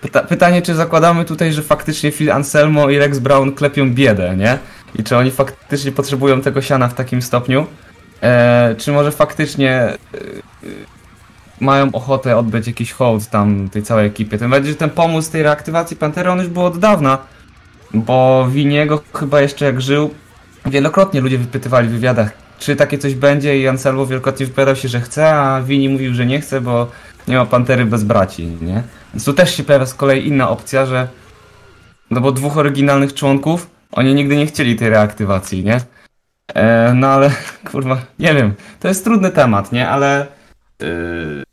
[0.00, 4.58] pyta pytanie, czy zakładamy tutaj, że faktycznie Phil Anselmo i Rex Brown klepią biedę, nie?
[4.94, 7.66] I czy oni faktycznie potrzebują tego siana w takim stopniu?
[8.22, 9.96] E, czy może faktycznie
[11.60, 14.38] mają ochotę oddać jakiś hołd tam tej całej ekipie.
[14.38, 17.18] Tym bardziej, że ten pomysł tej reaktywacji Pantery on już był od dawna,
[17.94, 20.14] bo Winiego chyba jeszcze jak żył,
[20.66, 25.00] wielokrotnie ludzie wypytywali w wywiadach, czy takie coś będzie i Anselmo wielokrotnie wypowiadał się, że
[25.00, 26.90] chce, a Wini mówił, że nie chce, bo
[27.28, 28.82] nie ma Pantery bez braci, nie?
[29.14, 31.08] Więc tu też się pojawia z kolei inna opcja, że
[32.10, 35.80] no bo dwóch oryginalnych członków, oni nigdy nie chcieli tej reaktywacji, nie?
[36.54, 37.30] E, no ale,
[37.72, 39.88] kurwa, nie wiem, to jest trudny temat, nie?
[39.88, 40.26] Ale
[40.80, 41.44] Yy,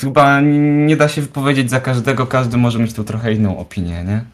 [0.00, 4.24] Chyba nie da się wypowiedzieć za każdego, każdy może mieć tu trochę inną opinię, nie?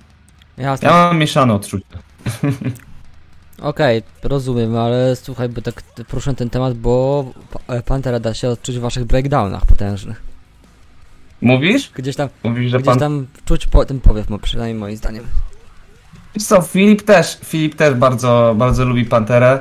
[0.64, 0.88] Jasne.
[0.88, 1.99] Ja mam mieszane odczucia.
[3.62, 8.49] Okej, rozumiem, ale słuchaj, bo tak poruszę ten temat, bo Pa- e, Pantera da się
[8.49, 10.23] odczuć w waszych breakdownach potężnych.
[11.40, 11.90] Mówisz?
[11.94, 12.99] Gdzieś tam, Mówisz, że gdzieś pan...
[12.99, 15.25] tam czuć po, ten powiew, przynajmniej moim zdaniem.
[16.35, 19.61] Wiesz co, Filip też, Filip też bardzo, bardzo lubi Panterę.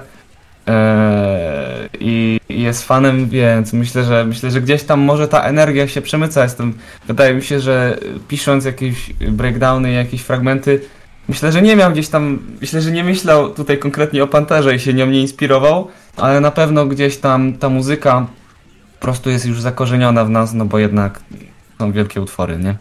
[2.00, 6.02] I, I jest fanem, więc myślę, że myślę, że gdzieś tam może ta energia się
[6.02, 6.44] przemyca.
[6.44, 6.74] Jestem,
[7.08, 10.82] wydaje mi się, że pisząc jakieś breakdowny, jakieś fragmenty,
[11.30, 14.80] myślę, że nie miał gdzieś tam, myślę, że nie myślał tutaj konkretnie o Panterze i
[14.80, 15.88] się nią nie inspirował,
[16.18, 18.28] ale na pewno gdzieś tam ta muzyka
[19.00, 21.20] po prostu jest już zakorzeniona w nas, no bo jednak
[21.80, 22.76] są wielkie utwory, nie?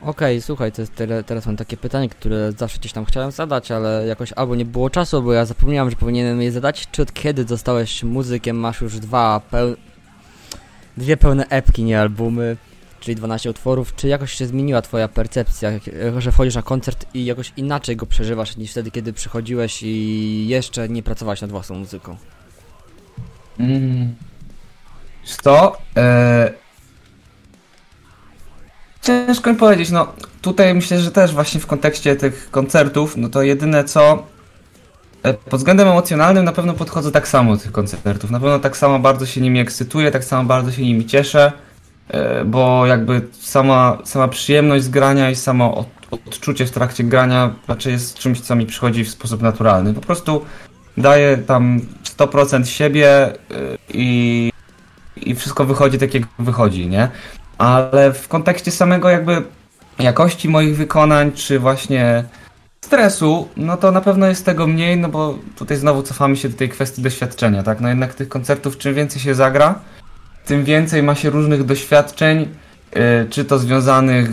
[0.00, 3.70] Okej, słuchaj, to jest tyle, teraz mam takie pytanie, które zawsze gdzieś tam chciałem zadać,
[3.70, 6.88] ale jakoś albo nie było czasu, bo ja zapomniałem, że powinienem je zadać.
[6.92, 9.76] Czy od kiedy zostałeś muzykiem, masz już dwa peł...
[10.96, 12.56] dwie pełne epki, nie albumy,
[13.04, 15.70] czyli 12 utworów, czy jakoś się zmieniła twoja percepcja,
[16.18, 20.88] że wchodzisz na koncert i jakoś inaczej go przeżywasz niż wtedy, kiedy przychodziłeś i jeszcze
[20.88, 22.16] nie pracowałeś nad własną muzyką?
[23.58, 24.14] Mm.
[25.24, 25.76] Co?
[25.96, 26.52] E...
[29.02, 30.12] Ciężko mi powiedzieć, no
[30.42, 34.26] tutaj myślę, że też właśnie w kontekście tych koncertów, no to jedyne co
[35.22, 38.30] e, pod względem emocjonalnym na pewno podchodzę tak samo do tych koncertów.
[38.30, 41.52] Na pewno tak samo bardzo się nimi ekscytuję, tak samo bardzo się nimi cieszę,
[42.44, 47.92] bo jakby sama, sama przyjemność z grania i samo od, odczucie w trakcie grania raczej
[47.92, 49.94] jest czymś, co mi przychodzi w sposób naturalny.
[49.94, 50.44] Po prostu
[50.96, 51.80] daję tam
[52.18, 53.36] 100% siebie y,
[53.94, 54.52] i,
[55.16, 57.08] i wszystko wychodzi tak, jak wychodzi, nie?
[57.58, 59.42] Ale w kontekście samego jakby
[59.98, 62.24] jakości moich wykonań, czy właśnie
[62.84, 66.56] stresu, no to na pewno jest tego mniej, no bo tutaj znowu cofamy się do
[66.56, 67.80] tej kwestii doświadczenia, tak?
[67.80, 69.78] No jednak tych koncertów czym więcej się zagra,
[70.46, 72.48] tym więcej ma się różnych doświadczeń,
[72.96, 74.30] y, czy to związanych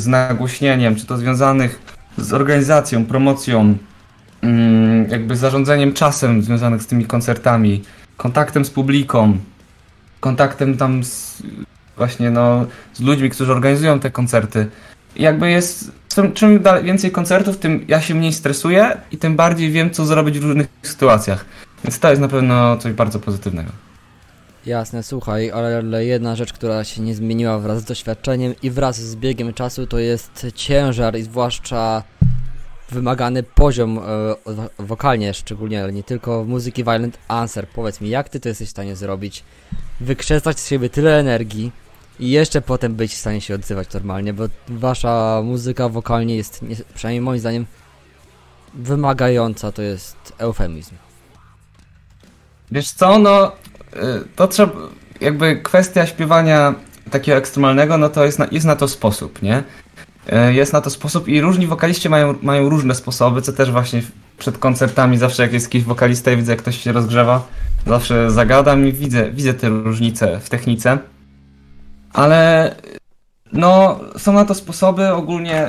[0.00, 1.82] z nagłośnieniem, czy to związanych
[2.18, 3.76] z organizacją, promocją,
[4.42, 7.82] mm, jakby zarządzeniem czasem związanych z tymi koncertami,
[8.16, 9.38] kontaktem z publiką,
[10.20, 11.42] kontaktem tam z,
[11.96, 14.66] właśnie no, z ludźmi, którzy organizują te koncerty.
[15.16, 15.92] Jakby jest,
[16.34, 20.44] czym- więcej koncertów, tym ja się mniej stresuję i tym bardziej wiem, co zrobić w
[20.44, 21.44] różnych sytuacjach.
[21.84, 23.70] Więc to jest na pewno coś bardzo pozytywnego.
[24.66, 29.16] Jasne, słuchaj, ale jedna rzecz, która się nie zmieniła wraz z doświadczeniem i wraz z
[29.16, 32.02] biegiem czasu, to jest ciężar i zwłaszcza
[32.90, 34.02] wymagany poziom e,
[34.46, 37.68] wo- wokalnie szczególnie, ale nie tylko muzyki Violent Answer.
[37.68, 39.44] Powiedz mi, jak ty to jesteś w stanie zrobić?
[40.00, 41.72] Wykrzesać z siebie tyle energii
[42.20, 46.76] i jeszcze potem być w stanie się odzywać normalnie, bo wasza muzyka wokalnie jest, nie,
[46.94, 47.66] przynajmniej moim zdaniem,
[48.74, 50.94] wymagająca, to jest eufemizm.
[52.70, 53.52] Wiesz co, no
[54.36, 54.72] to trzeba,
[55.20, 56.74] jakby kwestia śpiewania
[57.10, 59.62] takiego ekstremalnego, no to jest na, jest na to sposób, nie?
[60.48, 64.02] Y, Jest na to sposób i różni wokaliści mają, mają różne sposoby, co też właśnie
[64.38, 67.46] przed koncertami zawsze jak jest jakiś wokalista i widzę jak ktoś się rozgrzewa,
[67.86, 70.98] zawsze zagadam i widzę, widzę te różnice w technice.
[72.12, 72.74] Ale
[73.52, 75.68] no, są na to sposoby, ogólnie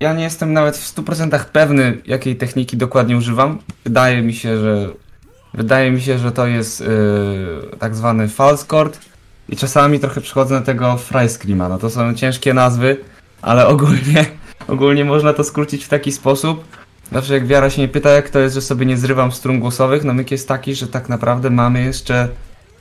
[0.00, 3.58] ja nie jestem nawet w 100% pewny jakiej techniki dokładnie używam.
[3.84, 4.88] Wydaje mi się, że
[5.54, 8.98] Wydaje mi się, że to jest yy, tak zwany false chord
[9.48, 11.68] i czasami trochę przychodzę na tego fry screama.
[11.68, 12.96] No to są ciężkie nazwy,
[13.42, 14.26] ale ogólnie,
[14.68, 16.64] ogólnie można to skrócić w taki sposób.
[17.12, 20.04] Zawsze jak Wiara się mnie pyta, jak to jest, że sobie nie zrywam strun głosowych,
[20.04, 22.28] no myk jest taki, że tak naprawdę mamy jeszcze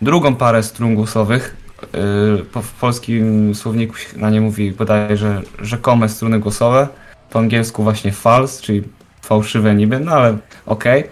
[0.01, 1.57] drugą parę strun głosowych.
[1.81, 6.87] Yy, w polskim słowniku się na nie mówi bodajże rzekome struny głosowe.
[7.29, 8.83] Po angielsku właśnie false, czyli
[9.21, 11.03] fałszywe niby, no ale okej.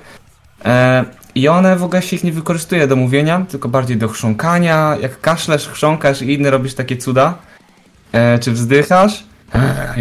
[0.65, 1.05] E,
[1.39, 4.97] I one w ogóle się ich nie wykorzystuje do mówienia, tylko bardziej do chrząkania.
[5.01, 7.37] Jak kaszlesz, chrząkasz i inne robisz takie cuda,
[8.11, 9.23] e, czy wzdychasz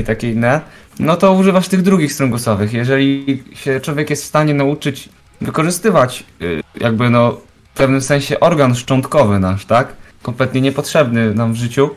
[0.00, 0.60] i takie inne,
[0.98, 2.72] no to używasz tych drugich strun głosowych.
[2.72, 5.08] Jeżeli się człowiek jest w stanie nauczyć
[5.40, 7.32] wykorzystywać y, jakby no
[7.74, 9.92] w pewnym sensie organ szczątkowy nasz, tak?
[10.22, 11.90] Kompletnie niepotrzebny nam w życiu.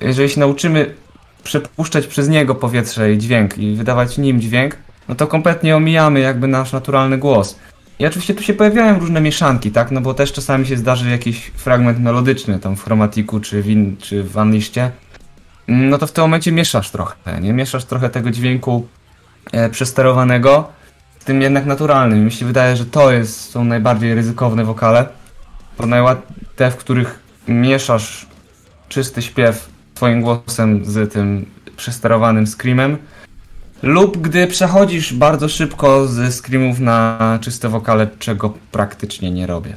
[0.00, 0.94] Jeżeli się nauczymy
[1.44, 4.76] przepuszczać przez niego powietrze i dźwięk i wydawać nim dźwięk,
[5.08, 7.56] no to kompletnie omijamy jakby nasz naturalny głos.
[7.98, 9.90] I oczywiście tu się pojawiają różne mieszanki, tak?
[9.90, 13.96] No bo też czasami się zdarzy jakiś fragment melodyczny tam w chromatiku czy w, in,
[13.96, 14.90] czy w Unleashcie.
[15.68, 17.52] Mm, No to w tym momencie mieszasz trochę, nie?
[17.52, 18.86] Mieszasz trochę tego dźwięku
[19.52, 20.68] e, przesterowanego
[21.18, 22.24] z tym jednak naturalnym.
[22.24, 25.08] Mi się wydaje, że to jest, są najbardziej ryzykowne wokale.
[25.78, 25.86] Bo
[26.56, 28.26] te, w których mieszasz
[28.88, 32.98] czysty śpiew twoim głosem z tym przesterowanym screamem,
[33.82, 39.76] lub gdy przechodzisz bardzo szybko ze screamów na czyste wokale, czego praktycznie nie robię.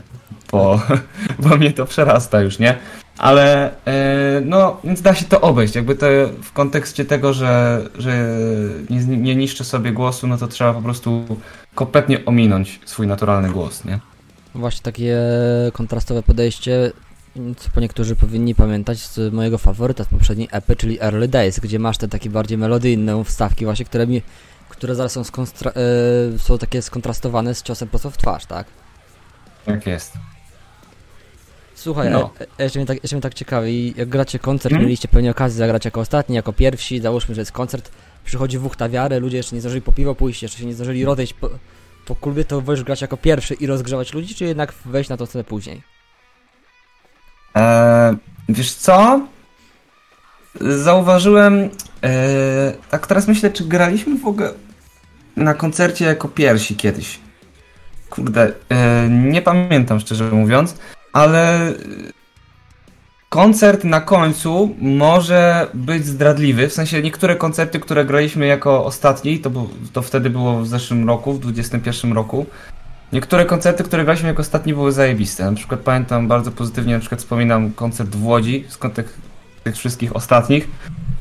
[0.51, 0.81] Bo,
[1.39, 2.75] bo mnie to przerasta już, nie?
[3.17, 5.75] Ale e, no, więc da się to obejść.
[5.75, 6.05] Jakby to
[6.43, 8.37] w kontekście tego, że, że
[8.89, 11.25] nie, nie niszczę sobie głosu, no to trzeba po prostu
[11.75, 13.99] kompletnie ominąć swój naturalny głos, nie?
[14.55, 15.17] Właśnie takie
[15.73, 16.91] kontrastowe podejście,
[17.57, 21.79] co po niektórzy powinni pamiętać z mojego faworyta z poprzedniej epy, czyli Early Days, gdzie
[21.79, 24.21] masz te takie bardziej melodyjne wstawki właśnie, które mi,
[24.69, 25.71] które zaraz są, skonstra-
[26.35, 28.67] e, są takie skontrastowane z ciosem prosto w twarz, tak?
[29.65, 30.13] Tak jest.
[31.75, 32.31] Słuchaj, No.
[32.39, 34.85] e, e, jeszcze, mnie tak, jeszcze mnie tak ciekawi, jak gracie koncert, Mhm.
[34.85, 37.91] mieliście pewnie okazję zagrać jako ostatni, jako pierwsi, załóżmy, że jest koncert,
[38.25, 41.33] przychodzi na wiarę, ludzie jeszcze nie zdążyli po piwo pójść, jeszcze się nie zdążyli rozejść
[41.33, 41.49] po,
[42.05, 45.25] po klubie, to wolisz grać jako pierwszy i rozgrzewać ludzi, czy jednak wejść na to
[45.25, 45.94] scenę później?
[47.55, 48.15] E,
[48.49, 49.27] wiesz co?
[50.61, 51.69] Zauważyłem,
[52.03, 54.53] e, tak teraz myślę, czy graliśmy w ogóle
[55.35, 57.19] na koncercie jako pierwsi kiedyś.
[58.09, 60.77] Kurde, e, nie pamiętam szczerze mówiąc,
[61.13, 61.73] ale
[63.29, 66.67] koncert na końcu może być zdradliwy.
[66.69, 69.51] W sensie niektóre koncerty, które graliśmy jako ostatni, to,
[69.93, 72.45] to wtedy było w zeszłym roku, w 2021 roku.
[73.13, 75.45] Niektóre koncerty, które graliśmy jako ostatni były zajebiste.
[75.45, 79.19] Na przykład pamiętam bardzo pozytywnie, na przykład wspominam koncert w Łodzi, z tych,
[79.63, 80.67] tych wszystkich ostatnich,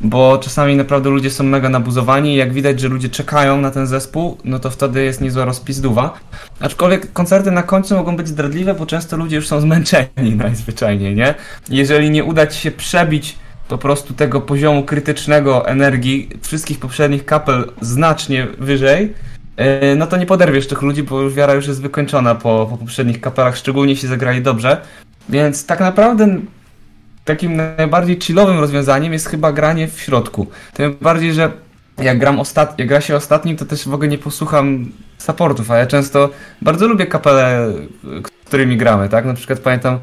[0.01, 3.87] bo czasami naprawdę ludzie są mega nabuzowani i jak widać, że ludzie czekają na ten
[3.87, 6.15] zespół, no to wtedy jest niezła rozpizduwa.
[6.61, 11.35] Aczkolwiek koncerty na końcu mogą być zdradliwe, bo często ludzie już są zmęczeni najzwyczajniej, nie?
[11.69, 13.37] Jeżeli nie uda ci się przebić
[13.69, 19.15] po prostu tego poziomu krytycznego energii wszystkich poprzednich kapel znacznie wyżej,
[19.97, 23.21] no to nie poderwiesz tych ludzi, bo już wiara już jest wykończona po, po poprzednich
[23.21, 24.81] kapelach, szczególnie jeśli zagrali dobrze.
[25.29, 26.39] Więc tak naprawdę
[27.25, 30.47] takim najbardziej chillowym rozwiązaniem jest chyba granie w środku.
[30.75, 31.53] Tym bardziej, że
[31.99, 32.79] jak gram ostat...
[32.79, 36.31] jak gra się ostatnim, to też w ogóle nie posłucham supportów, a ja często
[36.63, 37.73] bardzo lubię kapele,
[38.45, 39.25] którymi gramy, tak?
[39.25, 39.99] Na przykład pamiętam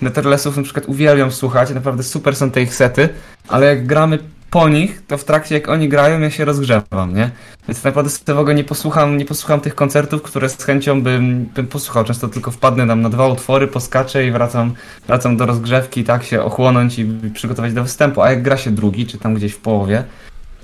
[0.00, 3.08] Netherlessów na przykład uwielbiam słuchać, naprawdę super są te ich sety,
[3.48, 4.18] ale jak gramy
[4.50, 7.30] po nich, to w trakcie jak oni grają, ja się rozgrzewam, nie?
[7.68, 11.44] Więc naprawdę sobie w ogóle nie posłucham, nie posłucham tych koncertów, które z chęcią bym,
[11.44, 12.04] bym posłuchał.
[12.04, 14.74] Często tylko wpadnę tam na dwa utwory, poskaczę i wracam,
[15.06, 18.22] wracam do rozgrzewki, tak się ochłonąć i przygotować do występu.
[18.22, 20.04] A jak gra się drugi, czy tam gdzieś w połowie,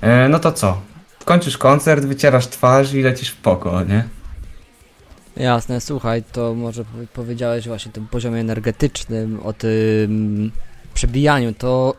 [0.01, 0.81] e, no to co?
[1.25, 4.03] Kończysz koncert, wycierasz twarz i lecisz w poko, nie?
[5.37, 10.51] Jasne, słuchaj, to może powie- powiedziałeś właśnie o tym poziomie energetycznym, o tym
[10.93, 11.95] przebijaniu, to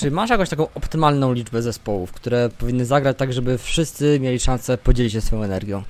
[0.00, 4.78] czy masz jakąś taką optymalną liczbę zespołów, które powinny zagrać tak, żeby wszyscy mieli szansę
[4.78, 5.82] podzielić się swoją energią?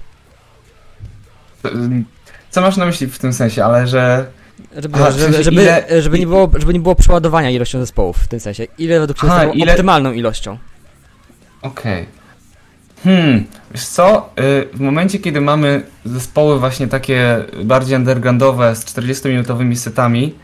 [2.51, 4.27] Co masz na myśli w tym sensie, ale że
[4.77, 7.81] Żeby, Aha, w żeby, sensie żeby, ile- żeby, nie było, żeby nie było przeładowania ilością
[7.81, 8.65] zespołów w tym sensie.
[8.79, 10.59] Ile według Ciebie jest ile- optymalną ilością?
[11.63, 12.07] Okej.
[13.05, 19.77] Hmm, wiesz co, y, w momencie kiedy mamy zespoły właśnie takie bardziej undergroundowe z 40-minutowymi
[19.77, 20.35] setami,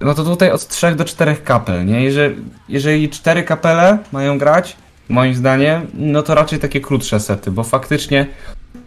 [0.00, 2.04] no to tutaj od 3 do 4 kapel, nie?
[2.04, 2.36] Jeżeli,
[2.68, 4.76] jeżeli 4 kapele mają grać,
[5.08, 8.26] moim zdaniem, no to raczej takie krótsze sety, bo faktycznie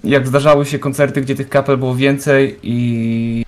[0.04, 3.46] jak zdarzały się koncerty, gdzie tych kapel było więcej i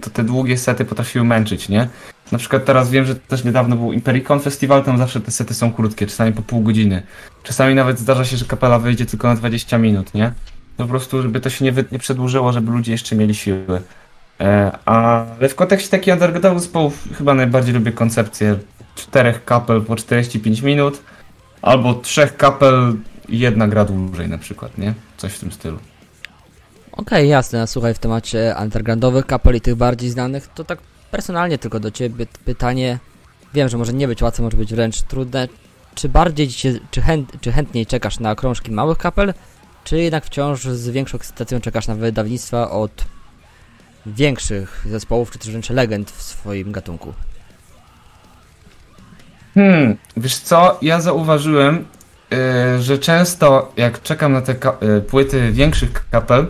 [0.00, 1.88] to te długie sety potrafiły męczyć, nie?
[2.32, 5.72] Na przykład teraz wiem, że też niedawno był Impericon Festival, tam zawsze te sety są
[5.72, 7.02] krótkie, czasami po pół godziny.
[7.42, 10.32] Czasami nawet zdarza się, że kapela wyjdzie tylko na 20 minut, nie?
[10.76, 13.82] Po prostu, żeby to się nie, nie przedłużyło, żeby ludzie jeszcze mieli siły.
[14.84, 18.58] Ale w kontekście takich undergroundowych zespołów chyba najbardziej lubię koncepcję
[18.94, 21.02] czterech kapel po 45 minut,
[21.62, 22.96] albo trzech kapel
[23.28, 24.94] jedna gra dłużej na przykład, nie?
[25.16, 25.78] Coś w tym stylu.
[26.92, 30.78] Okej, jasne, a słuchaj, w temacie undergroundowych kapel i tych bardziej znanych, to tak
[31.10, 32.98] personalnie tylko do Ciebie pytanie,
[33.54, 35.48] wiem, że może nie być łatwe, może być wręcz trudne,
[35.94, 36.48] czy bardziej
[36.90, 39.34] czy, chęt, czy chętniej czekasz na krążki małych kapel,
[39.84, 43.04] czy jednak wciąż z większą ekscytacją czekasz na wydawnictwa od
[44.06, 47.12] większych zespołów, czy też wręcz legend w swoim gatunku?
[49.54, 51.84] Hmm, wiesz co, ja zauważyłem,
[52.30, 56.46] yy, że często jak czekam na te yy, płyty większych kapel,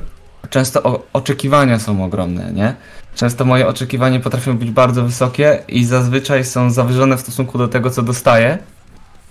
[0.51, 2.75] często oczekiwania są ogromne, nie?
[3.15, 7.91] Często moje oczekiwania potrafią być bardzo wysokie i zazwyczaj są zawyżone w stosunku do tego,
[7.91, 8.59] co dostaję.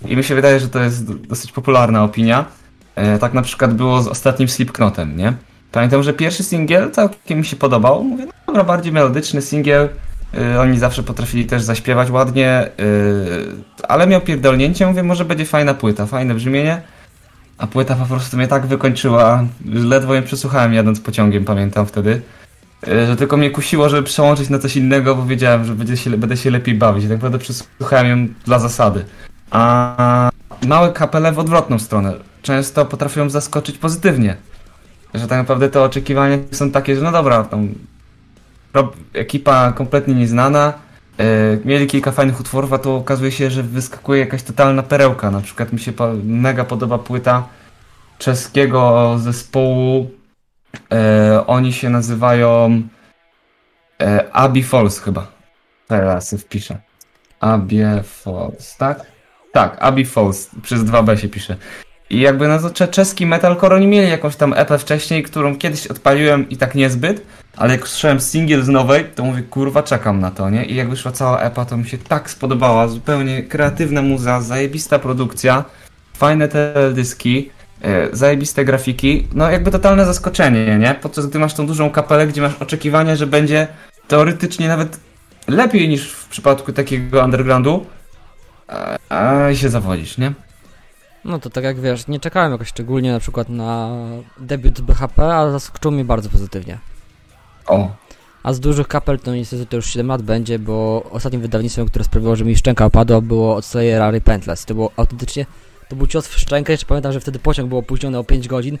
[0.06, 2.44] I mi się wydaje, że to jest dosyć popularna opinia.
[2.96, 5.32] Yy, tak na przykład było z ostatnim Slipknotem, nie?
[5.74, 8.04] Pamiętam, że pierwszy singiel całkiem mi się podobał.
[8.04, 9.88] Mówię, no dobra, bardziej melodyczny singiel.
[10.32, 15.74] Yy, oni zawsze potrafili też zaśpiewać ładnie, yy, ale miał pierdolnięcie, mówię, może będzie fajna
[15.74, 16.82] płyta, fajne brzmienie.
[17.58, 22.22] A płyta po prostu mnie tak wykończyła, ledwo ją przesłuchałem jadąc pociągiem, pamiętam wtedy.
[22.86, 26.10] Yy, że tylko mnie kusiło, żeby przełączyć na coś innego, bo wiedziałem, że będzie się,
[26.10, 27.04] będę się lepiej bawić.
[27.04, 29.04] Tak naprawdę przesłuchałem ją dla zasady.
[29.50, 30.30] A
[30.66, 32.14] małe kapele w odwrotną stronę.
[32.42, 34.36] Często potrafią zaskoczyć pozytywnie.
[35.14, 37.74] Że tak naprawdę te oczekiwania są takie, że no dobra, tam
[39.14, 40.72] ekipa kompletnie nieznana.
[41.18, 41.24] E,
[41.64, 45.30] mieli kilka fajnych utworów, a tu okazuje się, że wyskakuje jakaś totalna perełka.
[45.30, 45.92] Na przykład mi się
[46.24, 47.48] mega podoba płyta
[48.18, 50.10] czeskiego zespołu.
[50.92, 52.82] E, oni się nazywają
[54.02, 55.26] e, Abbey Falls chyba.
[55.88, 56.78] Teraz sobie wpiszę.
[57.40, 59.06] Abbey Falls, tak?
[59.52, 60.50] Tak, Abbey Falls.
[60.62, 61.56] Przez 2B się pisze.
[62.10, 65.86] I jakby na to cze- czeski metalcore oni mieli jakąś tam epę wcześniej, którą kiedyś
[65.86, 67.22] odpaliłem i tak niezbyt,
[67.56, 70.64] ale jak słyszałem singiel z nowej, to mówię, kurwa, czekam na to, nie?
[70.64, 75.64] I jak wyszła cała epa, to mi się tak spodobała, zupełnie kreatywna muza, zajebista produkcja,
[76.16, 77.50] fajne teledyski,
[77.82, 80.94] e, zajebiste grafiki, no jakby totalne zaskoczenie, nie?
[81.02, 83.66] Podczas gdy masz tą dużą kapelę, gdzie masz oczekiwania, że będzie
[84.08, 85.00] teoretycznie nawet
[85.48, 87.86] lepiej niż w przypadku takiego undergroundu,
[88.68, 90.32] a, a się zawodzisz, nie?
[91.24, 93.90] No to tak jak wiesz, nie czekałem jakoś szczególnie na przykład na
[94.38, 96.78] debiut BHP, a zaskoczył mnie bardzo pozytywnie.
[97.66, 97.90] O,
[98.42, 102.04] A z dużych kapel to niestety to już 7 lat będzie, bo ostatnim wydawnictwem, które
[102.04, 104.64] sprawiło, że mi szczęka opadła, było od Slayera Repentless.
[104.64, 105.46] To było autentycznie,
[105.88, 108.78] to był cios w szczękę, jeszcze pamiętam, że wtedy pociąg był opóźniony o 5 godzin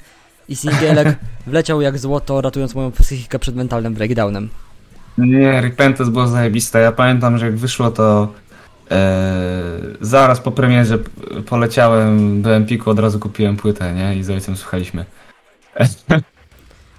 [0.48, 4.48] i singielek wleciał jak złoto, ratując moją psychikę przed mentalnym breakdownem.
[5.18, 6.80] Nie, Repentance było zajebiste.
[6.80, 8.32] Ja pamiętam, że jak wyszło to
[10.00, 10.98] zaraz po premierze
[11.46, 14.16] poleciałem do Empiku, od razu kupiłem płytę, nie?
[14.16, 15.04] I z ojcem słuchaliśmy.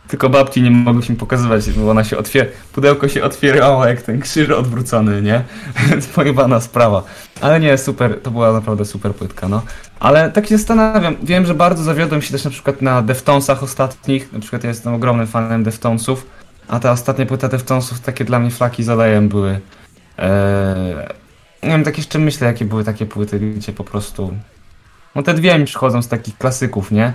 [0.08, 4.50] Tylko babci nie mogliśmy pokazywać, bo ona się otwiera, pudełko się otwierało jak ten krzyż
[4.50, 5.44] odwrócony, nie?
[6.16, 7.04] Pojebana sprawa.
[7.42, 9.62] Ale nie, super, to była naprawdę super płytka, no.
[10.00, 14.34] Ale tak się zastanawiam, wiem, że bardzo zawiodłem się też na przykład na Deftonesach ostatnich,
[14.34, 16.26] na przykład ja jestem ogromnym fanem Deftonesów,
[16.68, 19.60] a ta ostatnia płyta Deftonesów takie dla mnie flaki z olejem były.
[20.18, 20.96] Eee,
[21.66, 24.34] nie wiem, tak jeszcze myślę, jakie były takie płyty, gdzie po prostu...
[25.16, 27.14] No te dwie mi przychodzą z takich klasyków, nie?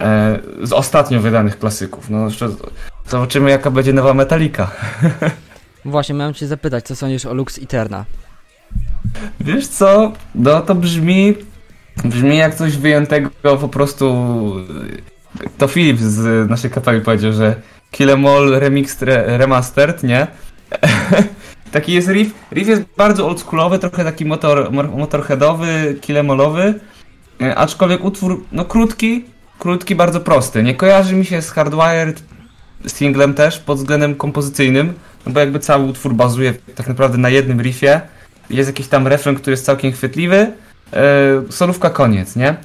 [0.00, 2.10] Eee, z ostatnio wydanych klasyków.
[2.10, 2.48] No jeszcze
[3.08, 4.70] zobaczymy, jaka będzie nowa Metallica.
[5.84, 8.04] Właśnie, miałem cię zapytać, co sądzisz o Lux Eterna?
[9.40, 10.12] Wiesz co?
[10.34, 11.34] No to brzmi...
[12.04, 14.16] Brzmi jak coś wyjętego po prostu...
[15.58, 17.54] To Filip z naszej kapeli powiedział, że
[17.90, 20.26] Kill Em All Remixed re, Remastered, nie?
[21.72, 22.34] taki jest riff.
[22.52, 26.80] Riff jest bardzo oldschoolowy, trochę taki motor, motorheadowy, killemolowy.
[27.42, 29.24] E, Aczkolwiek utwór, no krótki,
[29.58, 30.62] krótki, bardzo prosty.
[30.62, 32.22] Nie kojarzy mi się z Hardwired
[32.86, 34.92] singlem też pod względem kompozycyjnym,
[35.26, 38.00] no bo jakby cały utwór bazuje tak naprawdę na jednym riffie.
[38.50, 40.52] Jest jakiś tam refren, który jest całkiem chwytliwy.
[40.92, 41.02] E,
[41.50, 42.56] solówka koniec, nie?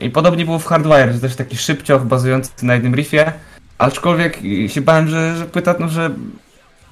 [0.00, 3.32] I podobnie było w Hardwire, też taki szybcioch bazujący na jednym riffie.
[3.78, 6.10] Aczkolwiek się bałem, że, że płyta, no, że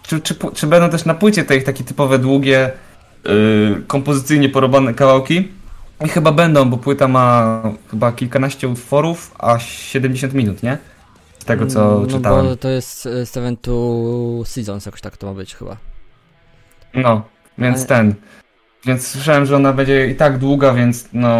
[0.02, 2.70] czy, czy, czy będą też na płycie te ich takie typowe długie,
[3.24, 5.48] yy, kompozycyjnie porobane kawałki.
[6.04, 10.78] I chyba będą, bo płyta ma chyba kilkanaście utworów, a 70 minut, nie?
[11.38, 12.46] Z tego co no, czytałem.
[12.46, 13.72] bo to jest e, Seven to
[14.44, 15.76] Seasons, jakoś tak to ma być chyba.
[16.94, 17.22] No,
[17.58, 18.14] więc Ale- ten.
[18.86, 21.38] Więc słyszałem, że ona będzie i tak długa, więc no.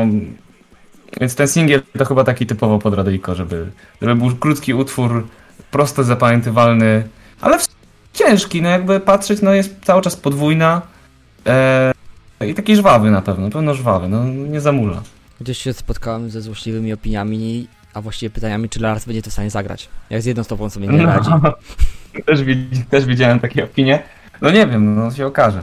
[1.21, 3.71] Więc ten singiel to chyba taki typowo pod radyjko, żeby,
[4.03, 5.27] żeby był krótki utwór,
[5.71, 7.09] prosto zapamiętywalny,
[7.41, 7.67] ale w-
[8.13, 10.83] ciężki, no jakby patrzeć, no jest cały czas podwójna
[11.47, 11.93] e,
[12.49, 15.03] i taki żwawy na pewno, na pewno żwawy, no nie zamula.
[15.41, 19.51] Gdzieś się spotkałem ze złośliwymi opiniami, a właściwie pytaniami, czy Lars będzie to w stanie
[19.51, 19.89] zagrać.
[20.11, 21.31] Jak z jedną stopą sobie nie radzi.
[21.43, 21.53] No,
[22.27, 24.03] też, widz- też widziałem takie opinie.
[24.41, 25.63] No nie wiem, no się okaże.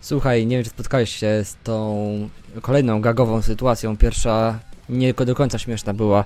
[0.00, 2.28] Słuchaj, nie wiem, czy spotkałeś się z tą
[2.62, 3.96] kolejną gagową sytuacją.
[3.96, 4.58] Pierwsza
[4.88, 6.24] nie do końca śmieszna była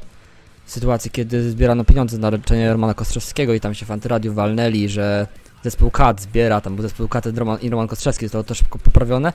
[0.71, 5.27] sytuacja, kiedy zbierano pieniądze na leczenie Romana Kostrzewskiego i tam się w antyradiu walnęli, że
[5.65, 7.25] zespół KAT zbiera, tam był zespół KAT
[7.63, 9.33] i Roman, Kostrzewski, zostało to szybko poprawione.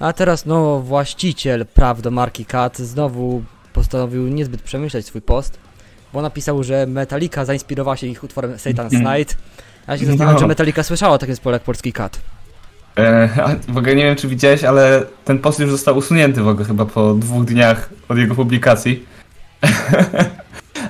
[0.00, 3.42] A teraz, no, właściciel praw do marki KAT znowu
[3.72, 5.58] postanowił niezbyt przemyśleć swój post,
[6.12, 9.18] bo napisał, że Metallica zainspirowała się ich utworem Satan's Mhm.
[9.18, 9.36] Night.
[9.86, 10.40] A ja się zastanawiam, No.
[10.40, 12.20] czy Metallica słyszała o takim zespole jak polski KAT.
[12.98, 13.28] E,
[13.68, 16.84] w ogóle nie wiem, czy widziałeś, ale ten post już został usunięty w ogóle chyba
[16.84, 19.04] po dwóch dniach od jego publikacji.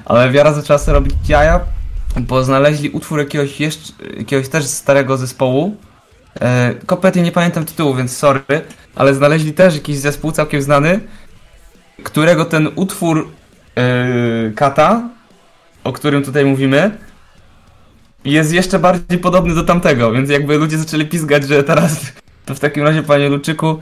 [0.06, 1.60] ale wiara zaczęła sobie robić jaja,
[2.20, 5.76] bo znaleźli utwór jakiegoś jeszcze, jakiegoś też starego zespołu.
[6.40, 8.42] E, kompletnie nie pamiętam tytułu, więc sorry,
[8.94, 11.00] ale znaleźli też jakiś zespół całkiem znany,
[12.02, 13.28] którego ten utwór
[13.76, 15.08] e, Kata,
[15.84, 16.98] o którym tutaj mówimy,
[18.24, 22.12] jest jeszcze bardziej podobny do tamtego, więc jakby ludzie zaczęli pizgać, że teraz
[22.46, 23.80] to w takim razie, panie Luczyku,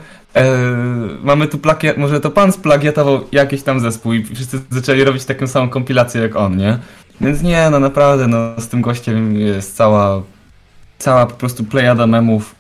[1.22, 5.47] mamy tu plagiat, może to pan splagiatował jakiś tam zespół i wszyscy zaczęli robić taką
[5.47, 6.78] samą kompilację jak on, nie?
[7.20, 10.22] Więc nie, no naprawdę, no z tym gościem jest cała,
[10.99, 12.55] cała po prostu plejada memów.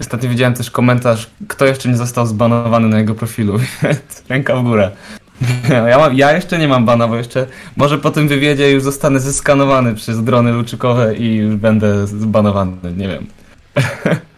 [0.00, 3.58] Ostatnio widziałem też komentarz, kto jeszcze nie został zbanowany na jego profilu,
[4.28, 4.90] ręka w górę.
[5.88, 7.46] Ja, mam, ja jeszcze nie mam bana, bo jeszcze
[7.76, 13.08] może po tym wywiedzie już zostanę zeskanowany przez drony luczykowe i już będę zbanowany, nie
[13.08, 13.26] wiem.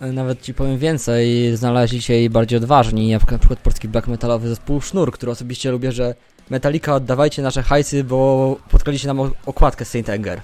[0.00, 4.48] Nawet ci powiem więcej, znaleźli się i bardziej odważni, jak na przykład polski black metalowy
[4.48, 6.14] zespół Sznur, który osobiście lubię, że
[6.50, 10.40] Metallica oddawajcie nasze hajsy, bo spotkaliście nam okładkę Saint Anger.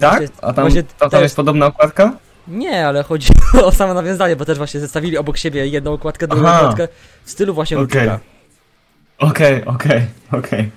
[0.00, 0.18] Tak?
[0.18, 2.12] Właśnie- A tam, właśnie tam, jest podobna okładka?
[2.48, 3.32] Nie, ale chodzi
[3.64, 6.60] o samo nawiązanie, bo też właśnie zestawili obok siebie jedną okładkę, drugą Aha.
[6.60, 6.88] okładkę
[7.24, 8.10] w stylu właśnie Okej.
[9.18, 10.70] Okej, okej, okej.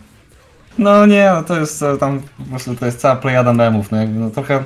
[0.78, 3.98] No nie, no to jest e, tam po prostu to jest cała plejada memów, no
[3.98, 4.64] jakby no trochę...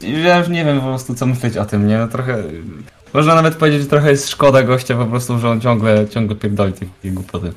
[0.00, 1.98] Ja już nie wiem po prostu co myśleć o tym, nie?
[1.98, 2.42] No trochę...
[3.14, 6.72] Można nawet powiedzieć, że trochę jest szkoda gościa po prostu, że on ciągle, ciągle pierdoli
[6.72, 7.52] tych, tych głupoty.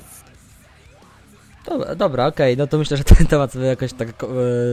[1.65, 4.13] Dobra, dobra okej, no to myślę, że ten temat sobie jakoś tak e,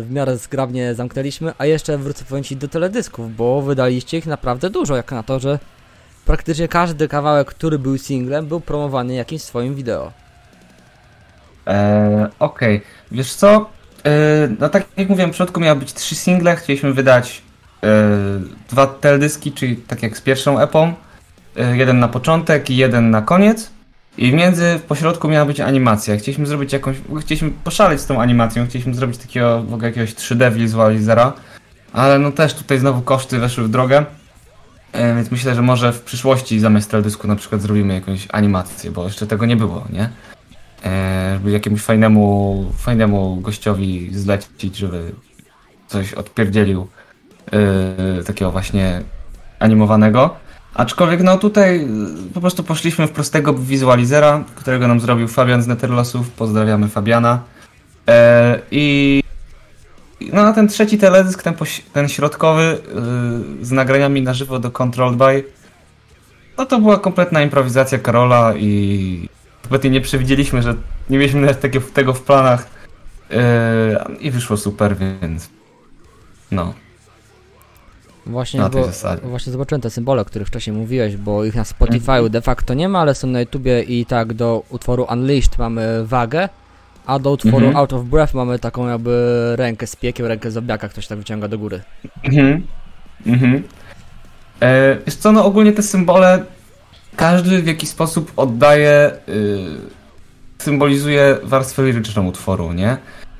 [0.02, 4.70] w miarę zgrabnie zamknęliśmy, a jeszcze wrócę powiem ci do teledysków, bo wydaliście ich naprawdę
[4.70, 5.58] dużo, jak na to, że
[6.24, 10.12] praktycznie każdy kawałek, który był singlem, był promowany jakimś swoim wideo.
[11.66, 13.70] Eee, Okej, wiesz co?
[14.04, 17.42] Eee, no tak jak mówiłem, w środku miały być trzy single, chcieliśmy wydać
[18.70, 20.94] dwa teledyski, czyli tak jak z pierwszą epą.
[21.56, 23.70] Eee, jeden na początek i jeden na koniec.
[24.18, 26.16] I między, w pośrodku miała być animacja.
[26.16, 30.52] Chcieliśmy zrobić jakąś, chcieliśmy poszaleć z tą animacją, chcieliśmy zrobić takiego, w ogóle jakiegoś 3D
[30.52, 31.32] wizualizera.
[31.92, 34.04] Ale no też tutaj znowu koszty weszły w drogę.
[34.92, 39.04] Eee, więc myślę, że może w przyszłości zamiast teledysku na przykład zrobimy jakąś animację, bo
[39.04, 40.10] jeszcze tego nie było, nie?
[40.84, 45.12] e, żeby jakiemuś fajnemu, fajnemu gościowi zlecić, żeby
[45.86, 46.88] coś odpierdzielił
[47.52, 49.02] e, takiego właśnie
[49.58, 50.36] animowanego.
[50.74, 51.88] Aczkolwiek no tutaj e,
[52.34, 56.30] po prostu poszliśmy w prostego wizualizera, którego nam zrobił Fabian z Netherlosów.
[56.30, 57.42] Pozdrawiamy Fabiana.
[58.08, 59.22] E, I
[60.32, 61.54] no a ten trzeci teledysk, ten,
[61.92, 65.58] ten środkowy e, z nagraniami na żywo do Controlled By
[66.58, 69.28] no to była kompletna improwizacja Karola i
[69.62, 70.74] kompletnie nie przewidzieliśmy, że
[71.10, 72.66] nie mieliśmy nawet tego w planach
[73.30, 73.38] yy,
[74.20, 75.50] i wyszło super, więc
[76.50, 76.74] no,
[78.28, 79.22] Właśnie, na tej bo, zasadzie.
[79.22, 82.88] właśnie zobaczyłem te symbole, o których wcześniej mówiłeś, bo ich na Spotify'u de facto nie
[82.88, 86.48] ma, ale są na YouTubie i tak do utworu Unleashed mamy wagę,
[87.06, 87.76] a do utworu Mhm.
[87.76, 91.48] Out of Breath mamy taką jakby rękę z piekiem, rękę z obiaka, ktoś tak wyciąga
[91.48, 91.80] do góry.
[92.24, 92.66] Mhm.
[93.26, 93.62] Mhm.
[94.60, 96.44] E, wiesz co, no ogólnie te symbole
[97.16, 99.34] każdy w jakiś sposób oddaje, yy,
[100.58, 102.96] symbolizuje warstwę liryczną utworu, nie?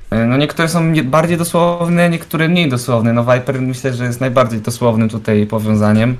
[0.09, 3.13] E, No niektóre są bardziej dosłowne, niektóre mniej dosłowne.
[3.13, 6.17] No Viper myślę, że jest najbardziej dosłownym tutaj powiązaniem.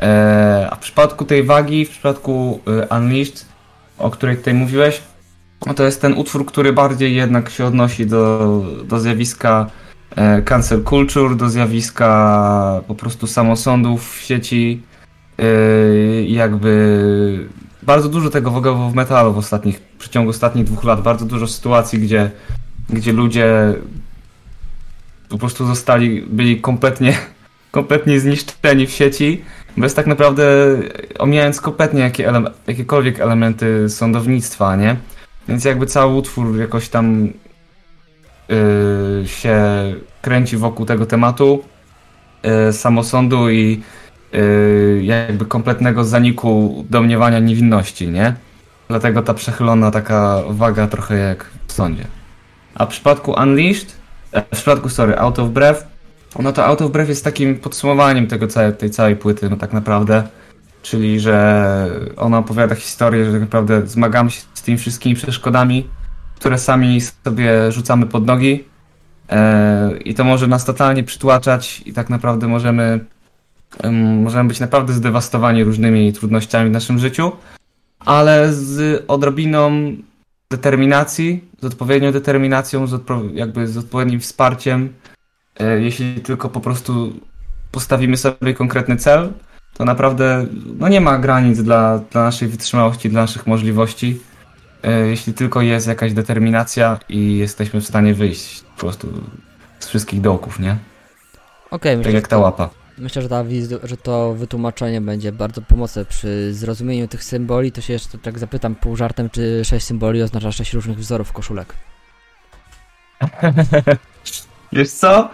[0.00, 3.46] E, a w przypadku tej wagi, w przypadku y, Unleashed,
[3.98, 5.02] o której tutaj mówiłeś,
[5.66, 9.66] no to jest ten utwór, który bardziej jednak się odnosi do, do zjawiska
[10.16, 14.82] e, cancel culture, do zjawiska po prostu samosądów w sieci.
[15.38, 15.44] e,
[16.22, 17.48] jakby
[17.82, 21.24] bardzo dużo tego w ogóle w metalu w ostatnich, w przeciągu ostatnich dwóch lat, bardzo
[21.24, 22.30] dużo sytuacji, gdzie,
[22.90, 23.74] gdzie ludzie
[25.28, 27.18] po prostu zostali, byli kompletnie,
[27.70, 29.44] kompletnie zniszczeni w sieci,
[29.76, 30.44] bez tak naprawdę
[31.18, 34.96] omijając kompletnie jakie ele jakiekolwiek elementy sądownictwa, nie?
[35.48, 37.28] Więc jakby cały utwór jakoś tam
[38.48, 39.64] yy, się
[40.22, 41.64] kręci wokół tego tematu
[42.42, 43.82] yy, samosądu i
[44.32, 48.34] yy, jakby kompletnego zaniku domniewania niewinności, nie?
[48.88, 52.04] Dlatego ta przechylona taka waga trochę jak w sądzie.
[52.74, 53.96] A w przypadku Unleashed,
[54.32, 55.86] e, w przypadku, sorry, Out of Breath,
[56.38, 59.72] no to Out of Breath jest takim podsumowaniem tego całej, tej całej płyty, no tak
[59.72, 60.22] naprawdę.
[60.82, 65.88] Czyli, że ona opowiada historię, że tak naprawdę zmagamy się z tymi wszystkimi przeszkodami,
[66.36, 68.64] które sami sobie rzucamy pod nogi.
[69.30, 73.04] E, I to może nas totalnie przytłaczać i tak naprawdę możemy,
[73.82, 77.32] em, możemy być naprawdę zdewastowani różnymi trudnościami w naszym życiu,
[77.98, 79.70] ale z odrobiną
[80.50, 84.92] determinacji, z odpowiednią determinacją, z odpo- jakby z odpowiednim wsparciem,
[85.60, 87.12] e, jeśli tylko po prostu
[87.72, 89.32] postawimy sobie konkretny cel,
[89.74, 90.46] to naprawdę
[90.78, 94.20] no nie ma granic dla, dla naszej wytrzymałości, dla naszych możliwości.
[94.82, 99.08] E, Jeśli tylko jest jakaś determinacja i jesteśmy w stanie wyjść po prostu
[99.78, 100.76] z wszystkich dołków, nie?
[101.70, 102.70] Okej, Tak myślę, jak że ta to, łapa.
[102.98, 103.44] Myślę że, ta
[103.82, 107.72] że to wytłumaczenie będzie bardzo pomocne przy zrozumieniu tych symboli.
[107.72, 111.74] To się jeszcze tak zapytam pół żartem, czy sześć symboli oznacza sześć różnych wzorów koszulek.
[114.72, 115.30] Wiesz co?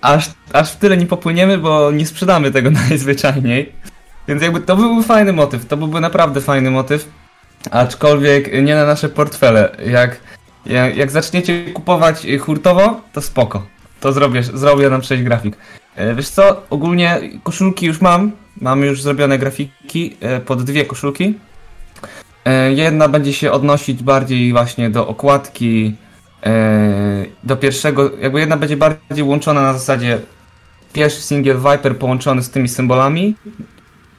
[0.00, 3.72] Aż, aż w tyle nie popłyniemy, bo nie sprzedamy tego najzwyczajniej.
[4.28, 7.08] Więc jakby to byłby fajny motyw, to byłby naprawdę fajny motyw.
[7.70, 9.76] Aczkolwiek nie na nasze portfele.
[9.86, 10.20] Jak,
[10.66, 13.75] jak, jak zaczniecie kupować hurtowo, to spoko.
[14.06, 15.56] To zrobię, zrobię nam 6 grafik.
[15.96, 18.32] E, Wiesz co, ogólnie koszulki już mam.
[18.60, 21.34] Mam już zrobione grafiki e, pod dwie koszulki.
[22.44, 25.94] E, Jedna będzie się odnosić bardziej właśnie do okładki,
[27.44, 30.18] do pierwszego, jakby jedna będzie bardziej łączona na zasadzie
[30.92, 33.34] pierwszy singiel Viper połączony z tymi symbolami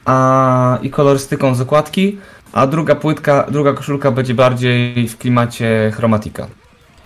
[0.04, 2.18] a, i kolorystyką z okładki,
[2.52, 6.46] a druga płytka, druga koszulka będzie bardziej w klimacie chromatika.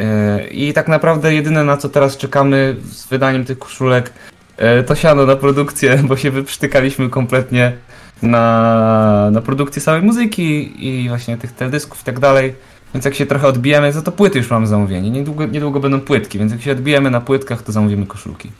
[0.00, 4.12] E, I tak naprawdę jedyne na co teraz czekamy z wydaniem tych koszulek
[4.56, 7.72] e, to siano na produkcję, bo się wyprztykaliśmy kompletnie
[8.22, 12.54] na, na produkcję samej muzyki i właśnie tych teledysków i tak dalej.
[12.94, 15.10] Więc jak się trochę odbijemy, za to płyty już mam zamówienie.
[15.10, 18.50] Niedługo, niedługo będą płytki, więc jak się odbijemy na płytkach, to zamówimy koszulki.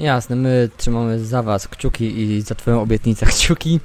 [0.00, 3.80] Jasne, my trzymamy za was kciuki i za twoją obietnicę kciuki.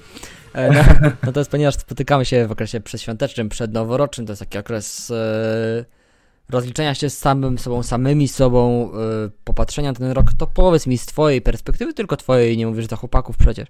[0.54, 5.86] E, No, natomiast ponieważ spotykamy się w okresie przedświątecznym, przednoworocznym, to jest taki okres e,
[6.50, 10.98] rozliczenia się z samym sobą, samymi sobą, e, popatrzenia na ten rok, to powiedz mi
[10.98, 13.68] z twojej perspektywy, tylko twojej, nie mówisz za chłopaków przecież,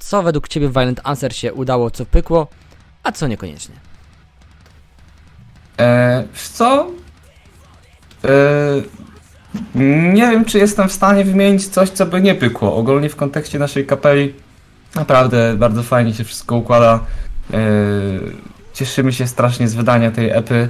[0.00, 2.46] co według ciebie w Violent Answer się udało, co pykło,
[3.02, 3.74] a co niekoniecznie?
[5.80, 6.90] E, wiesz co?
[10.14, 12.76] Nie wiem, czy jestem w stanie wymienić coś, co by nie pykło.
[12.76, 14.34] Ogólnie w kontekście naszej kapeli
[14.96, 17.00] naprawdę bardzo fajnie się wszystko układa.
[17.54, 17.58] E,
[18.72, 20.68] cieszymy się strasznie z wydania tej epy.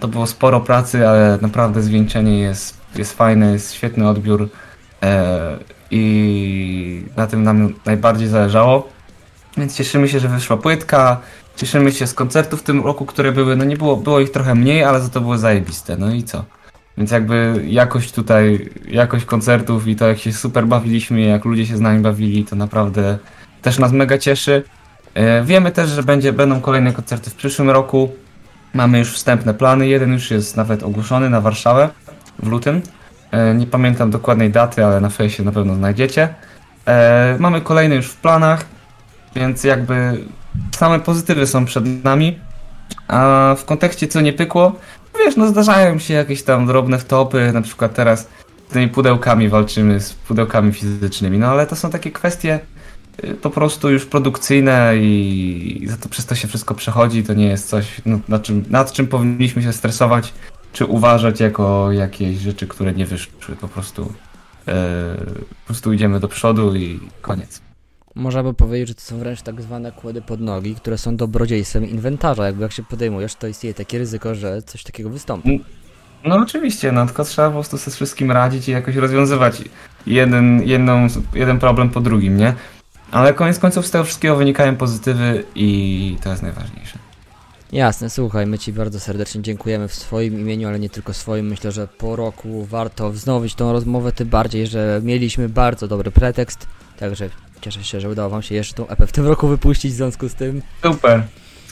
[0.00, 4.48] To było sporo pracy, ale naprawdę zwieńczenie jest, jest fajne, jest świetny odbiór
[5.02, 5.56] e,
[5.90, 8.88] i na tym nam najbardziej zależało.
[9.56, 11.20] Więc cieszymy się, że wyszła płytka.
[11.56, 14.54] Cieszymy się z koncertów w tym roku, które były, no nie było, było ich trochę
[14.54, 16.44] mniej, ale za to były zajebiste, no i co?
[16.98, 21.76] Więc jakby jakość tutaj, jakość koncertów i to jak się super bawiliśmy, jak ludzie się
[21.76, 23.18] z nami bawili, to naprawdę
[23.62, 24.62] też nas mega cieszy.
[25.14, 28.12] E, Wiemy też, że będzie, będą kolejne koncerty w przyszłym roku.
[28.74, 31.88] Mamy już wstępne plany, jeden już jest nawet ogłoszony na Warszawę
[32.38, 32.82] w lutym.
[33.30, 36.28] E, Nie pamiętam dokładnej daty, ale na fejsie na pewno znajdziecie.
[36.86, 38.64] E, Mamy kolejne już w planach,
[39.36, 40.24] więc jakby
[40.76, 42.38] same pozytywy są przed nami.
[43.08, 44.72] A w kontekście co nie pykło,
[45.24, 48.28] wiesz, no zdarzają się jakieś tam drobne wtopy, na przykład teraz
[48.68, 52.60] z tymi pudełkami walczymy, z pudełkami fizycznymi, no ale to są takie kwestie
[53.24, 57.46] y, po prostu już produkcyjne i za to przez to się wszystko przechodzi, to nie
[57.46, 60.32] jest coś, no, nad, czym, nad czym powinniśmy się stresować,
[60.72, 64.12] czy uważać jako jakieś rzeczy, które nie wyszły, po prostu
[64.68, 65.14] e,
[65.60, 67.71] po prostu idziemy do przodu i koniec.
[68.14, 71.90] Można by powiedzieć, że to są wręcz tak zwane kłody pod nogi, które są dobrodziejstwem
[71.90, 72.46] inwentarza.
[72.46, 75.64] Jakby jak się podejmujesz, to istnieje takie ryzyko, że coś takiego wystąpi.
[76.24, 79.62] No oczywiście, no tylko trzeba po prostu ze wszystkim radzić i jakoś rozwiązywać
[80.06, 82.54] jeden, jedną, jeden problem po drugim, nie?
[83.10, 86.98] Ale koniec końców z tego wszystkiego wynikają pozytywy i to jest najważniejsze.
[87.72, 91.46] Jasne, słuchaj, my Ci bardzo serdecznie dziękujemy w swoim imieniu, ale nie tylko swoim.
[91.46, 96.66] Myślę, że po roku warto wznowić tą rozmowę, tym bardziej, że mieliśmy bardzo dobry pretekst,
[96.98, 97.30] także
[97.62, 100.28] cieszę się, że udało Wam się jeszcze tą EP w tym roku wypuścić w związku
[100.28, 100.62] z tym.
[100.82, 101.22] Super,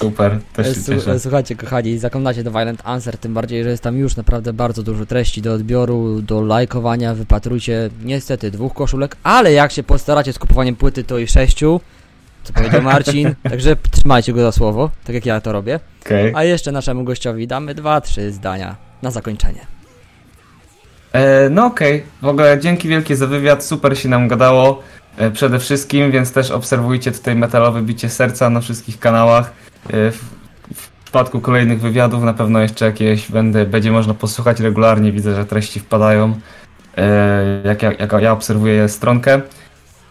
[0.01, 1.20] super, też się cieszę.
[1.20, 5.07] Słuchajcie, kochani, zaglądacie do Violent Answer, tym bardziej, że jest tam już naprawdę bardzo dużo
[5.07, 7.14] treści do odbioru, do lajkowania.
[7.14, 11.80] Wypatrujcie niestety dwóch koszulek, ale jak się postaracie z kupowaniem płyty, to i sześciu,
[12.45, 13.34] co powiedział Marcin.
[13.51, 15.80] Także trzymajcie go za słowo, tak jak ja to robię.
[16.07, 16.32] Okej.
[16.36, 19.66] A jeszcze naszemu gościowi damy dwa, trzy zdania na zakończenie.
[21.12, 24.82] E, No okej, w ogóle dzięki wielkie za wywiad, super się nam gadało
[25.33, 29.53] przede wszystkim, więc też obserwujcie tutaj metalowe bicie serca na wszystkich kanałach.
[29.87, 30.31] E, W,
[31.05, 35.81] przypadku kolejnych wywiadów na pewno jeszcze jakieś będę, będzie można posłuchać regularnie, widzę, że treści
[35.81, 36.35] wpadają,
[36.97, 39.41] e, jak, jak, jak ja obserwuję stronkę.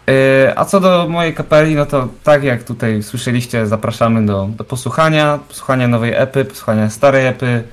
[0.10, 4.64] E, A co do mojej kapeli, no to tak jak tutaj słyszeliście, zapraszamy do, do
[4.64, 7.64] posłuchania, posłuchania nowej epy, posłuchania starej epy,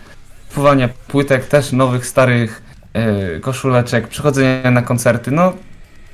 [0.49, 2.63] kupowania płytek też nowych, starych,
[2.93, 5.31] e, koszuleczek, przychodzenia na koncerty.
[5.31, 5.53] No,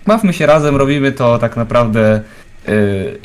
[0.07, 2.21] bawmy się razem, robimy to tak naprawdę
[2.69, 2.73] e,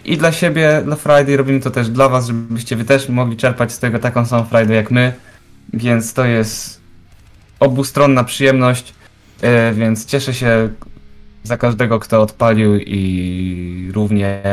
[0.06, 3.72] i dla siebie, dla Friday, robimy to też dla Was, żebyście Wy też mogli czerpać
[3.72, 5.14] z tego taką samą Friday jak my.
[5.74, 6.82] Więc to jest
[7.60, 8.94] obustronna przyjemność,
[9.42, 10.70] e, więc cieszę się
[11.44, 14.44] za każdego, kto odpalił i równie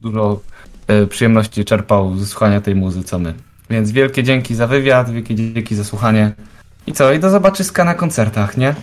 [0.00, 0.40] dużo
[0.86, 3.34] e, przyjemności czerpał ze słuchania tej muzy, co my.
[3.70, 6.32] Więc wielkie dzięki za wywiad, wielkie dzięki za słuchanie.
[6.86, 7.12] I co?
[7.12, 8.74] I do zobaczyska na koncertach, nie?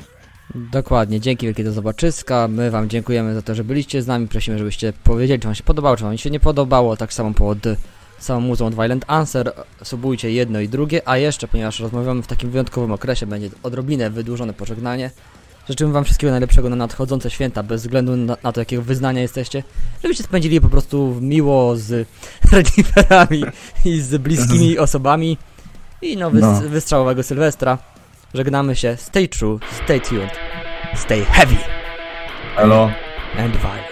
[0.56, 2.48] Dokładnie, dzięki wielkie do zobaczyska.
[2.48, 4.28] My Wam dziękujemy za to, że byliście z nami.
[4.28, 6.98] Prosimy, żebyście powiedzieli, czy Wam się podobało, czy Wam się nie podobało.
[6.98, 7.58] Tak samo pod
[8.20, 9.54] samą muzą od Violent Answer.
[9.84, 14.54] Subujcie jedno i drugie, a jeszcze, ponieważ rozmawiamy w takim wyjątkowym okresie, będzie odrobinę wydłużone
[14.54, 15.12] pożegnanie.
[15.70, 19.64] Życzymy Wam wszystkiego najlepszego na nadchodzące święta, bez względu na, na to, jakiego wyznania jesteście.
[20.04, 22.08] Żebyście spędzili je po prostu miło z
[22.52, 23.44] reniferami
[23.86, 25.38] i z bliskimi osobami.
[26.02, 26.62] I no, wys- No.
[26.70, 27.78] wystrzałowego Sylwestra.
[28.34, 28.98] Żegnamy się.
[28.98, 30.32] Stay true, stay tuned,
[30.96, 31.58] stay heavy
[32.58, 32.92] Elo.
[33.38, 33.88] and violent.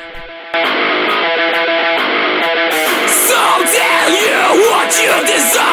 [3.27, 3.41] So
[3.77, 5.70] tell you what you desire